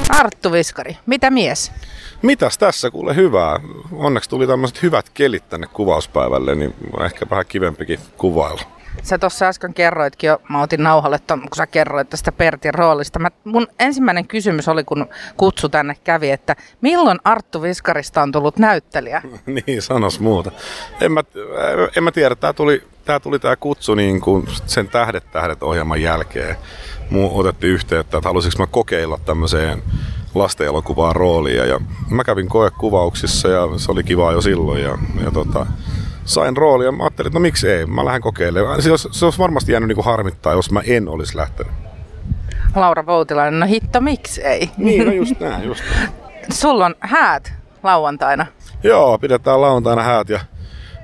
Arttu 0.09 0.51
Viskari, 0.51 0.97
mitä 1.05 1.29
mies? 1.29 1.71
Mitäs 2.21 2.57
tässä 2.57 2.91
kuule 2.91 3.15
hyvää? 3.15 3.59
Onneksi 3.91 4.29
tuli 4.29 4.47
tämmöiset 4.47 4.83
hyvät 4.83 5.09
kelit 5.09 5.49
tänne 5.49 5.67
kuvauspäivälle, 5.67 6.55
niin 6.55 6.75
on 6.93 7.05
ehkä 7.05 7.25
vähän 7.29 7.45
kivempikin 7.47 7.99
kuvailla. 8.17 8.61
Sä 9.03 9.17
tuossa 9.17 9.47
äsken 9.47 9.73
kerroitkin 9.73 10.27
jo, 10.27 10.41
mä 10.49 10.61
otin 10.61 10.83
nauhalle 10.83 11.19
ton, 11.19 11.41
kun 11.41 11.55
sä 11.55 11.67
kerroit 11.67 12.09
tästä 12.09 12.31
Pertin 12.31 12.73
roolista. 12.73 13.19
Mä, 13.19 13.31
mun 13.43 13.67
ensimmäinen 13.79 14.27
kysymys 14.27 14.67
oli, 14.67 14.83
kun 14.83 15.07
kutsu 15.37 15.69
tänne 15.69 15.95
kävi, 16.03 16.31
että 16.31 16.55
milloin 16.81 17.19
Arttu 17.23 17.61
Viskarista 17.61 18.21
on 18.21 18.31
tullut 18.31 18.57
näyttelijä? 18.57 19.21
niin, 19.67 19.81
sanos 19.81 20.19
muuta. 20.19 20.51
En 21.01 21.11
mä, 21.11 21.23
en 21.97 22.03
mä 22.03 22.11
tiedä, 22.11 22.35
tää 22.35 22.53
tuli, 22.53 22.83
tää 23.05 23.19
tuli 23.19 23.39
tää 23.39 23.55
kutsu 23.55 23.95
niin 23.95 24.21
kuin 24.21 24.47
sen 24.65 24.87
Tähdet 24.87 25.31
tähdet 25.31 25.63
ohjelman 25.63 26.01
jälkeen. 26.01 26.57
Muu 27.09 27.39
otettiin 27.39 27.73
yhteyttä, 27.73 28.17
että 28.17 28.29
haluaisinko 28.29 28.63
mä 28.63 28.67
kokeilla 28.67 29.19
tämmöiseen 29.25 29.83
lastenelokuvaan 30.35 31.15
roolia. 31.15 31.65
Ja 31.65 31.79
mä 32.09 32.23
kävin 32.23 32.49
koekuvauksissa 32.49 33.47
ja 33.47 33.61
se 33.77 33.91
oli 33.91 34.03
kiva 34.03 34.31
jo 34.31 34.41
silloin. 34.41 34.83
Ja, 34.83 34.97
ja 35.23 35.31
tota, 35.31 35.65
sain 36.25 36.57
rooli 36.57 36.85
ja 36.85 36.91
mä 36.91 37.03
ajattelin, 37.03 37.27
että 37.27 37.39
no 37.39 37.41
miksi 37.41 37.69
ei, 37.69 37.85
mä 37.85 38.05
lähden 38.05 38.21
kokeilemaan. 38.21 38.81
Se 38.81 38.91
olisi, 38.91 39.09
se 39.11 39.25
olisi 39.25 39.39
varmasti 39.39 39.71
jäänyt 39.71 39.87
niin 39.87 39.95
kuin 39.95 40.05
harmittaa, 40.05 40.53
jos 40.53 40.71
mä 40.71 40.81
en 40.85 41.07
olisi 41.07 41.37
lähtenyt. 41.37 41.73
Laura 42.75 43.05
Voutilainen, 43.05 43.59
no 43.59 43.65
hitto, 43.65 44.01
miksi 44.01 44.43
ei? 44.43 44.71
Niin, 44.77 45.05
no 45.05 45.11
just 45.13 45.39
näin, 45.39 45.63
just 45.63 45.83
näin. 45.95 46.09
Sulla 46.51 46.85
on 46.85 46.95
häät 46.99 47.53
lauantaina. 47.83 48.45
Joo, 48.83 49.17
pidetään 49.17 49.61
lauantaina 49.61 50.03
häät 50.03 50.29
ja 50.29 50.39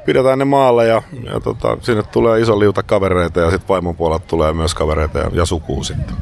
pidetään 0.06 0.40
ne 0.40 0.46
maalle 0.46 0.88
ja, 0.88 1.02
ja 1.34 1.40
tota, 1.40 1.78
sinne 1.82 2.04
tulee 2.04 2.40
iso 2.40 2.60
liuta 2.60 2.84
kavereita 2.84 3.40
ja 3.40 3.52
sitten 3.52 3.68
vaimon 3.68 3.96
puolelta 3.96 4.26
tulee 4.28 4.54
myös 4.54 4.76
kavereita 4.76 5.20
ja, 5.20 5.32
ja 5.34 5.46
sukuu 5.46 5.84
sitten. 5.84 6.16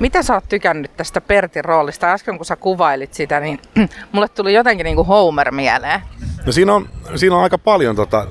Mitä 0.00 0.22
sä 0.22 0.34
oot 0.34 0.44
tykännyt 0.48 0.96
tästä 0.96 1.20
Pertin 1.20 1.64
roolista? 1.64 2.12
Äsken 2.12 2.36
kun 2.36 2.46
sä 2.46 2.56
kuvailit 2.56 3.14
sitä, 3.14 3.40
niin 3.40 3.60
mulle 4.12 4.28
tuli 4.28 4.54
jotenkin 4.54 4.84
niin 4.84 4.96
kuin 4.96 5.06
Homer 5.06 5.52
mieleen. 5.52 6.00
No 6.46 6.52
siinä 6.52 6.74
on, 6.74 6.88
siinä 7.14 7.36
on 7.36 7.42
aika 7.42 7.58
paljon 7.58 7.96
tota, 7.96 8.26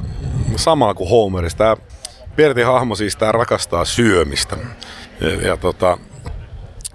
samaa 0.56 0.93
kuin 0.93 1.10
Homerista. 1.10 1.78
Pertin 2.36 2.65
hahmo 2.65 2.95
siis 2.95 3.15
tää 3.15 3.32
rakastaa 3.32 3.86
syömistä. 3.86 4.58
Ja, 5.21 5.47
ja 5.47 5.58
tota, 5.58 5.97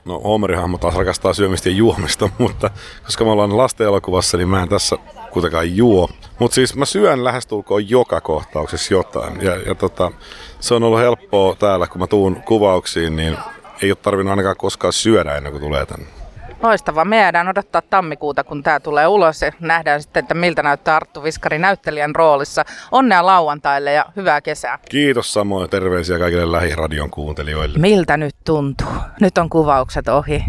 no 0.06 0.20
Homerin 0.20 0.58
hahmo 0.58 0.78
taas 0.78 0.94
rakastaa 0.94 1.34
syömistä 1.34 1.68
ja 1.68 1.74
juomista, 1.74 2.28
mutta 2.38 2.70
koska 3.04 3.24
me 3.24 3.30
ollaan 3.30 3.56
lasten 3.56 3.86
elokuvassa, 3.86 4.36
niin 4.36 4.48
mä 4.48 4.62
en 4.62 4.68
tässä 4.68 4.96
kuitenkaan 5.30 5.76
juo. 5.76 6.08
Mutta 6.38 6.54
siis 6.54 6.76
mä 6.76 6.84
syön 6.84 7.24
lähestulkoon 7.24 7.90
joka 7.90 8.20
kohtauksessa 8.20 8.94
jotain. 8.94 9.42
Ja, 9.42 9.56
ja 9.56 9.74
tota, 9.74 10.12
se 10.60 10.74
on 10.74 10.82
ollut 10.82 11.00
helppoa 11.00 11.54
täällä, 11.54 11.86
kun 11.86 12.00
mä 12.00 12.06
tuun 12.06 12.42
kuvauksiin, 12.42 13.16
niin 13.16 13.36
ei 13.82 13.90
ole 13.90 13.98
tarvinnut 14.02 14.30
ainakaan 14.30 14.56
koskaan 14.56 14.92
syödä 14.92 15.36
ennen 15.36 15.52
kuin 15.52 15.62
tulee 15.62 15.86
tänne. 15.86 16.15
Loistavaa. 16.62 17.04
Me 17.04 17.18
jäädään 17.18 17.48
odottaa 17.48 17.82
tammikuuta, 17.82 18.44
kun 18.44 18.62
tämä 18.62 18.80
tulee 18.80 19.06
ulos 19.06 19.42
ja 19.42 19.52
nähdään 19.60 20.02
sitten, 20.02 20.20
että 20.20 20.34
miltä 20.34 20.62
näyttää 20.62 20.96
Arttu 20.96 21.22
Viskari 21.22 21.58
näyttelijän 21.58 22.14
roolissa. 22.14 22.64
Onnea 22.92 23.26
lauantaille 23.26 23.92
ja 23.92 24.04
hyvää 24.16 24.40
kesää. 24.40 24.78
Kiitos 24.88 25.32
samoin 25.32 25.70
terveisiä 25.70 26.18
kaikille 26.18 26.52
lähiradion 26.52 27.10
kuuntelijoille. 27.10 27.78
Miltä 27.78 28.16
nyt 28.16 28.36
tuntuu? 28.44 28.88
Nyt 29.20 29.38
on 29.38 29.50
kuvaukset 29.50 30.08
ohi. 30.08 30.44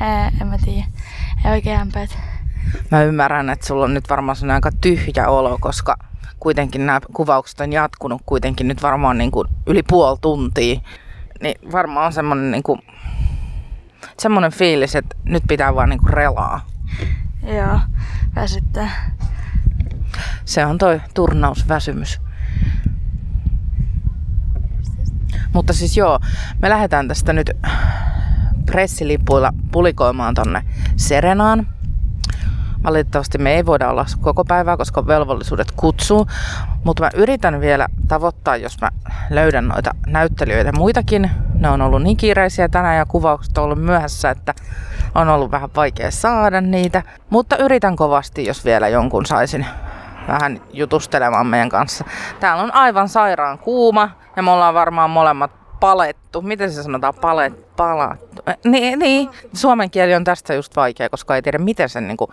Ää, 0.00 0.32
en 0.40 0.46
mä 0.46 0.56
tiedä. 0.64 0.84
Ei 1.44 1.50
oikein 1.52 1.80
ämpäät. 1.80 2.18
Mä 2.90 3.02
ymmärrän, 3.02 3.50
että 3.50 3.66
sulla 3.66 3.84
on 3.84 3.94
nyt 3.94 4.10
varmaan 4.10 4.36
sellainen 4.36 4.54
aika 4.54 4.70
tyhjä 4.80 5.28
olo, 5.28 5.58
koska 5.60 5.96
kuitenkin 6.40 6.86
nämä 6.86 7.00
kuvaukset 7.12 7.60
on 7.60 7.72
jatkunut 7.72 8.22
kuitenkin 8.26 8.68
nyt 8.68 8.82
varmaan 8.82 9.18
niin 9.18 9.30
kuin 9.30 9.48
yli 9.66 9.82
puoli 9.82 10.18
tuntia. 10.20 10.80
Niin 11.40 11.72
varmaan 11.72 12.06
on 12.06 12.12
semmoinen 12.12 12.50
niin 12.50 12.62
kuin, 12.62 12.80
semmoinen 14.18 14.52
fiilis, 14.52 14.96
että 14.96 15.16
nyt 15.24 15.42
pitää 15.48 15.74
vaan 15.74 15.88
niin 15.88 16.00
kuin 16.00 16.12
relaa. 16.12 16.66
Joo, 17.42 17.80
väsyttää. 18.34 18.90
Se 20.44 20.66
on 20.66 20.78
toi 20.78 21.00
turnausväsymys. 21.14 22.20
Mutta 25.52 25.72
siis 25.72 25.96
joo, 25.96 26.20
me 26.62 26.68
lähdetään 26.68 27.08
tästä 27.08 27.32
nyt 27.32 27.50
pressilipuilla 28.66 29.52
pulikoimaan 29.72 30.34
tonne 30.34 30.64
Serenaan. 30.96 31.66
Valitettavasti 32.84 33.38
me 33.38 33.50
ei 33.54 33.66
voida 33.66 33.90
olla 33.90 34.06
koko 34.20 34.44
päivää, 34.44 34.76
koska 34.76 35.06
velvollisuudet 35.06 35.70
kutsuu. 35.70 36.26
Mutta 36.84 37.02
mä 37.02 37.10
yritän 37.14 37.60
vielä 37.60 37.88
tavoittaa, 38.08 38.56
jos 38.56 38.80
mä 38.80 38.90
löydän 39.30 39.68
noita 39.68 39.90
näyttelijöitä 40.06 40.72
muitakin. 40.72 41.30
Ne 41.58 41.68
on 41.68 41.82
ollut 41.82 42.02
niin 42.02 42.16
kiireisiä 42.16 42.68
tänään 42.68 42.96
ja 42.96 43.06
kuvaukset 43.06 43.58
on 43.58 43.64
ollut 43.64 43.82
myöhässä, 43.82 44.30
että 44.30 44.54
on 45.14 45.28
ollut 45.28 45.50
vähän 45.50 45.70
vaikea 45.76 46.10
saada 46.10 46.60
niitä. 46.60 47.02
Mutta 47.30 47.56
yritän 47.56 47.96
kovasti, 47.96 48.46
jos 48.46 48.64
vielä 48.64 48.88
jonkun 48.88 49.26
saisin 49.26 49.66
vähän 50.28 50.60
jutustelemaan 50.72 51.46
meidän 51.46 51.68
kanssa. 51.68 52.04
Täällä 52.40 52.62
on 52.62 52.74
aivan 52.74 53.08
sairaan 53.08 53.58
kuuma 53.58 54.10
ja 54.36 54.42
me 54.42 54.50
ollaan 54.50 54.74
varmaan 54.74 55.10
molemmat 55.10 55.50
palettu. 55.80 56.42
Miten 56.42 56.72
se 56.72 56.82
sanotaan? 56.82 57.14
Palet, 57.14 57.76
palattu. 57.76 58.42
Niin, 58.64 58.98
niin, 58.98 59.30
suomen 59.54 59.90
kieli 59.90 60.14
on 60.14 60.24
tästä 60.24 60.54
just 60.54 60.76
vaikea, 60.76 61.08
koska 61.08 61.36
ei 61.36 61.42
tiedä 61.42 61.58
miten 61.58 61.88
sen 61.88 62.08
niinku 62.08 62.32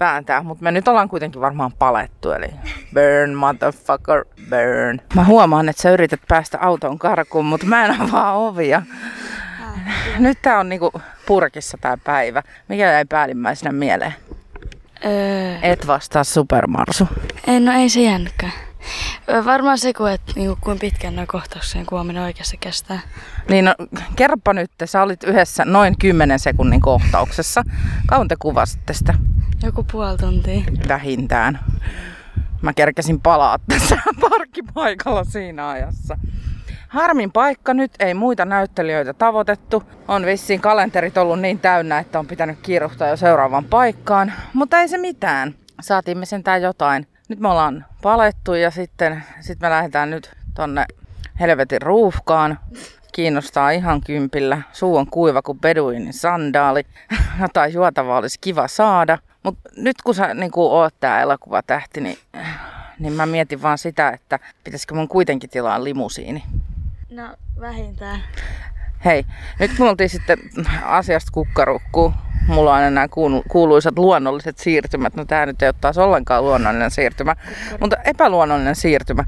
vääntää. 0.00 0.42
Mutta 0.42 0.64
me 0.64 0.70
nyt 0.70 0.88
ollaan 0.88 1.08
kuitenkin 1.08 1.40
varmaan 1.40 1.72
palettu, 1.78 2.30
eli 2.32 2.46
burn, 2.94 3.34
motherfucker, 3.34 4.24
burn. 4.50 5.00
Mä 5.14 5.24
huomaan, 5.24 5.68
että 5.68 5.82
sä 5.82 5.90
yrität 5.90 6.20
päästä 6.28 6.58
autoon 6.60 6.98
karkuun, 6.98 7.44
mutta 7.46 7.66
mä 7.66 7.84
en 7.84 8.00
avaa 8.00 8.36
ovia. 8.36 8.82
Nyt 10.18 10.38
tää 10.42 10.58
on 10.58 10.68
niinku 10.68 10.92
purkissa 11.26 11.78
tää 11.80 11.98
päivä. 12.04 12.42
Mikä 12.68 12.92
jäi 12.92 13.04
päällimmäisenä 13.04 13.72
mieleen? 13.72 14.14
Öö, 15.04 15.56
Et 15.62 15.86
vastaa 15.86 16.24
supermarsu. 16.24 17.08
ei, 17.46 17.60
no 17.60 17.72
ei 17.72 17.88
se 17.88 18.00
jäänytkään. 18.00 18.52
Varmaan 19.44 19.78
se, 19.78 19.92
kun, 19.92 20.10
et, 20.10 20.20
niinku, 20.36 20.58
kuin 20.60 20.78
pitkään 20.78 21.16
noin 21.16 21.28
kohtauksien 21.28 21.86
kuvaaminen 21.86 22.22
oikeasti 22.22 22.56
kestää. 22.60 23.00
Niin 23.48 23.64
no, 23.64 23.74
kerropa 24.16 24.52
nyt, 24.52 24.70
sä 24.84 25.02
olit 25.02 25.24
yhdessä 25.24 25.64
noin 25.64 25.98
10 25.98 26.38
sekunnin 26.38 26.80
kohtauksessa. 26.80 27.62
Kauan 28.06 28.28
te 28.28 28.36
kuvasitte 28.38 28.92
sitä? 28.92 29.14
Joku 29.62 29.84
puoli 29.92 30.18
tuntia. 30.18 30.60
Vähintään. 30.88 31.58
Mä 32.62 32.72
kerkesin 32.72 33.20
palaa 33.20 33.58
tässä 33.68 33.96
parkkipaikalla 34.30 35.24
siinä 35.24 35.68
ajassa. 35.68 36.18
Harmin 36.88 37.32
paikka 37.32 37.74
nyt, 37.74 37.92
ei 37.98 38.14
muita 38.14 38.44
näyttelijöitä 38.44 39.12
tavoitettu. 39.12 39.82
On 40.08 40.26
vissiin 40.26 40.60
kalenterit 40.60 41.16
ollut 41.16 41.40
niin 41.40 41.58
täynnä, 41.58 41.98
että 41.98 42.18
on 42.18 42.26
pitänyt 42.26 42.58
kiiruhtaa 42.62 43.08
jo 43.08 43.16
seuraavaan 43.16 43.64
paikkaan. 43.64 44.32
Mutta 44.52 44.80
ei 44.80 44.88
se 44.88 44.98
mitään. 44.98 45.54
Saatiin 45.80 46.18
me 46.18 46.26
sentään 46.26 46.62
jotain. 46.62 47.06
Nyt 47.28 47.40
me 47.40 47.48
ollaan 47.48 47.86
palettu 48.02 48.54
ja 48.54 48.70
sitten 48.70 49.24
sit 49.40 49.60
me 49.60 49.70
lähdetään 49.70 50.10
nyt 50.10 50.30
tonne 50.54 50.86
helvetin 51.40 51.82
ruuhkaan 51.82 52.58
kiinnostaa 53.12 53.70
ihan 53.70 54.00
kympillä. 54.00 54.62
Suu 54.72 54.96
on 54.96 55.06
kuiva 55.06 55.42
kuin 55.42 55.60
beduinin 55.60 56.12
sandaali. 56.12 56.86
Jotain 57.40 57.72
juotavaa 57.72 58.18
olisi 58.18 58.38
kiva 58.40 58.68
saada. 58.68 59.18
Mutta 59.42 59.70
nyt 59.76 59.96
kun 60.04 60.14
sä 60.14 60.34
niin 60.34 60.50
kun 60.50 60.72
oot 60.72 60.94
tää 61.00 61.20
elokuvatähti, 61.20 62.00
niin, 62.00 62.18
niin 62.98 63.12
mä 63.12 63.26
mietin 63.26 63.62
vaan 63.62 63.78
sitä, 63.78 64.10
että 64.10 64.38
pitäisikö 64.64 64.94
mun 64.94 65.08
kuitenkin 65.08 65.50
tilaa 65.50 65.84
limusiini. 65.84 66.44
No 67.10 67.36
vähintään. 67.60 68.20
Hei, 69.04 69.26
nyt 69.58 69.78
me 69.78 69.84
oltiin 69.88 70.10
sitten 70.10 70.38
asiasta 70.82 71.30
kukkarukkuun. 71.32 72.14
Mulla 72.46 72.70
on 72.70 72.76
aina 72.76 72.90
nämä 72.90 73.06
kuulu- 73.08 73.44
kuuluisat 73.48 73.98
luonnolliset 73.98 74.58
siirtymät. 74.58 75.14
No 75.16 75.24
tää 75.24 75.46
nyt 75.46 75.62
ei 75.62 75.68
ole 75.68 75.74
taas 75.80 75.98
ollenkaan 75.98 76.44
luonnollinen 76.44 76.90
siirtymä, 76.90 77.36
mutta 77.80 77.96
epäluonnollinen 78.04 78.76
siirtymä. 78.76 79.24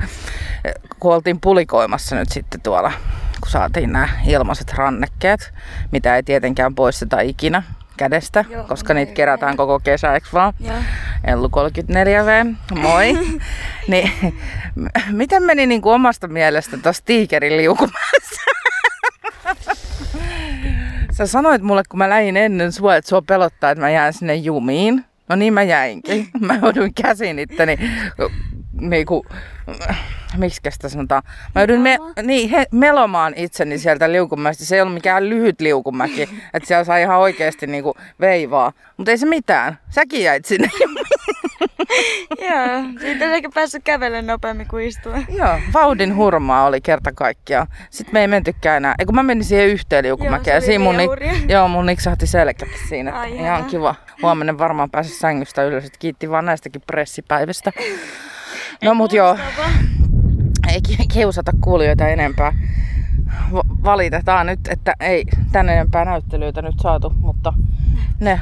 Kun 1.00 1.14
oltiin 1.14 1.40
pulikoimassa 1.40 2.16
nyt 2.16 2.28
sitten 2.28 2.60
tuolla, 2.60 2.92
kun 3.40 3.50
saatiin 3.50 3.92
nämä 3.92 4.08
ilmaiset 4.26 4.72
rannekkeet, 4.72 5.54
mitä 5.92 6.16
ei 6.16 6.22
tietenkään 6.22 6.74
poisteta 6.74 7.20
ikinä 7.20 7.62
kädestä, 7.96 8.44
Joo, 8.50 8.64
koska 8.64 8.94
niitä 8.94 9.10
ei, 9.10 9.14
kerätään 9.14 9.56
koko 9.56 9.80
kesä, 9.80 10.14
eikö 10.14 10.28
vaan? 10.32 10.52
Joo. 10.60 10.76
Ellu 11.24 11.48
34V, 11.48 12.54
moi. 12.80 13.18
niin, 13.88 14.12
miten 15.10 15.42
meni 15.42 15.66
niin 15.66 15.82
kuin 15.82 15.94
omasta 15.94 16.28
mielestä 16.28 16.76
tuossa 16.76 17.04
tiikerin 17.04 17.56
liukumäessä? 17.56 18.42
Sä 21.16 21.26
sanoit 21.26 21.62
mulle, 21.62 21.82
kun 21.88 21.98
mä 21.98 22.08
lähdin 22.08 22.36
ennen 22.36 22.72
sua, 22.72 22.96
että 22.96 23.08
sua 23.08 23.22
pelottaa, 23.22 23.70
että 23.70 23.84
mä 23.84 23.90
jään 23.90 24.12
sinne 24.12 24.34
jumiin. 24.34 25.04
No 25.28 25.36
niin 25.36 25.54
mä 25.54 25.62
jäinkin. 25.62 26.28
Mä 26.40 26.58
jouduin 26.62 26.94
käsin 26.94 27.38
itteni 27.38 27.78
niinku, 28.72 29.26
miksi 30.36 30.60
sitä 30.70 30.88
sanotaan? 30.88 31.22
Mä 31.54 31.60
joudun 31.60 31.80
me, 31.80 31.98
niin, 32.22 32.50
he, 32.50 32.66
melomaan 32.72 33.32
itseni 33.36 33.78
sieltä 33.78 34.12
liukumäestä. 34.12 34.64
Se 34.64 34.76
ei 34.76 34.80
ollut 34.80 34.94
mikään 34.94 35.28
lyhyt 35.28 35.60
liukumäki, 35.60 36.22
että 36.54 36.66
siellä 36.66 36.84
sai 36.84 37.02
ihan 37.02 37.18
oikeasti 37.18 37.66
niinku 37.66 37.94
veivaa. 38.20 38.72
Mutta 38.96 39.10
ei 39.10 39.18
se 39.18 39.26
mitään. 39.26 39.78
Säkin 39.90 40.22
jäit 40.22 40.44
sinne. 40.44 40.70
Joo, 42.50 43.00
siitä 43.00 43.24
ei 43.24 43.32
ehkä 43.32 43.48
päässyt 43.54 43.84
kävelemään 43.84 44.26
nopeammin 44.26 44.68
kuin 44.68 44.86
istua. 44.86 45.16
Joo, 45.28 45.58
vauhdin 45.72 46.16
hurmaa 46.16 46.66
oli 46.66 46.80
kerta 46.80 47.12
kaikkiaan. 47.12 47.66
Sitten 47.90 48.12
me 48.12 48.20
ei 48.20 48.28
mentykään 48.28 48.76
enää. 48.76 48.94
Ei 48.98 49.06
kun 49.06 49.14
mä 49.14 49.22
menin 49.22 49.44
siihen 49.44 49.66
yhteen 49.68 50.04
liukumäkeen. 50.04 50.56
Oli 50.56 50.66
siinä 50.66 50.84
mun, 50.84 50.96
hurja. 51.06 51.32
joo, 51.48 51.68
mun 51.68 51.86
niksahti 51.86 52.26
selkä 52.26 52.66
siinä. 52.88 53.18
Ai 53.18 53.36
ihan 53.36 53.64
kiva. 53.64 53.94
Huomenna 54.22 54.58
varmaan 54.58 54.90
pääse 54.90 55.10
sängystä 55.10 55.64
ylös. 55.64 55.84
Et 55.84 55.96
kiitti 55.98 56.30
vaan 56.30 56.46
näistäkin 56.46 56.82
pressipäivistä. 56.86 57.72
No 58.84 58.94
mut 58.94 59.12
joo, 59.12 59.38
ei 60.72 60.80
ki- 60.82 61.06
kiusata 61.12 61.52
kuulijoita 61.60 62.08
enempää. 62.08 62.52
Valitetaan 63.84 64.46
nyt, 64.46 64.60
että 64.68 64.94
ei 65.00 65.24
tän 65.52 65.68
enempää 65.68 66.04
näyttelyitä 66.04 66.62
nyt 66.62 66.74
saatu, 66.82 67.10
mutta 67.10 67.52
ne, 68.20 68.40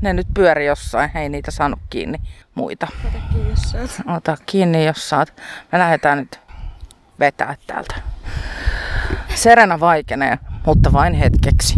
ne 0.00 0.12
nyt 0.12 0.26
pyöri 0.34 0.66
jossain. 0.66 1.10
Ei 1.14 1.28
niitä 1.28 1.50
saanut 1.50 1.78
kiinni 1.90 2.18
muita. 2.54 2.88
Kiinni, 3.32 3.50
jos 3.50 3.70
sä 3.70 3.78
oot. 3.78 4.16
Ota 4.16 4.36
kiinni, 4.46 4.86
jos 4.86 5.08
saat. 5.08 5.32
Me 5.72 5.78
lähdetään 5.78 6.18
nyt 6.18 6.40
vetää 7.20 7.56
täältä. 7.66 7.94
Serena 9.34 9.80
vaikenee, 9.80 10.38
mutta 10.66 10.92
vain 10.92 11.14
hetkeksi. 11.14 11.74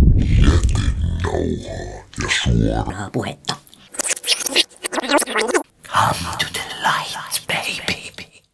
ja 2.22 2.28
suoraa 2.28 3.10
puhetta. 3.12 3.54
Come 5.86 6.36
to 6.38 6.46
the 6.52 6.62
light, 6.82 7.43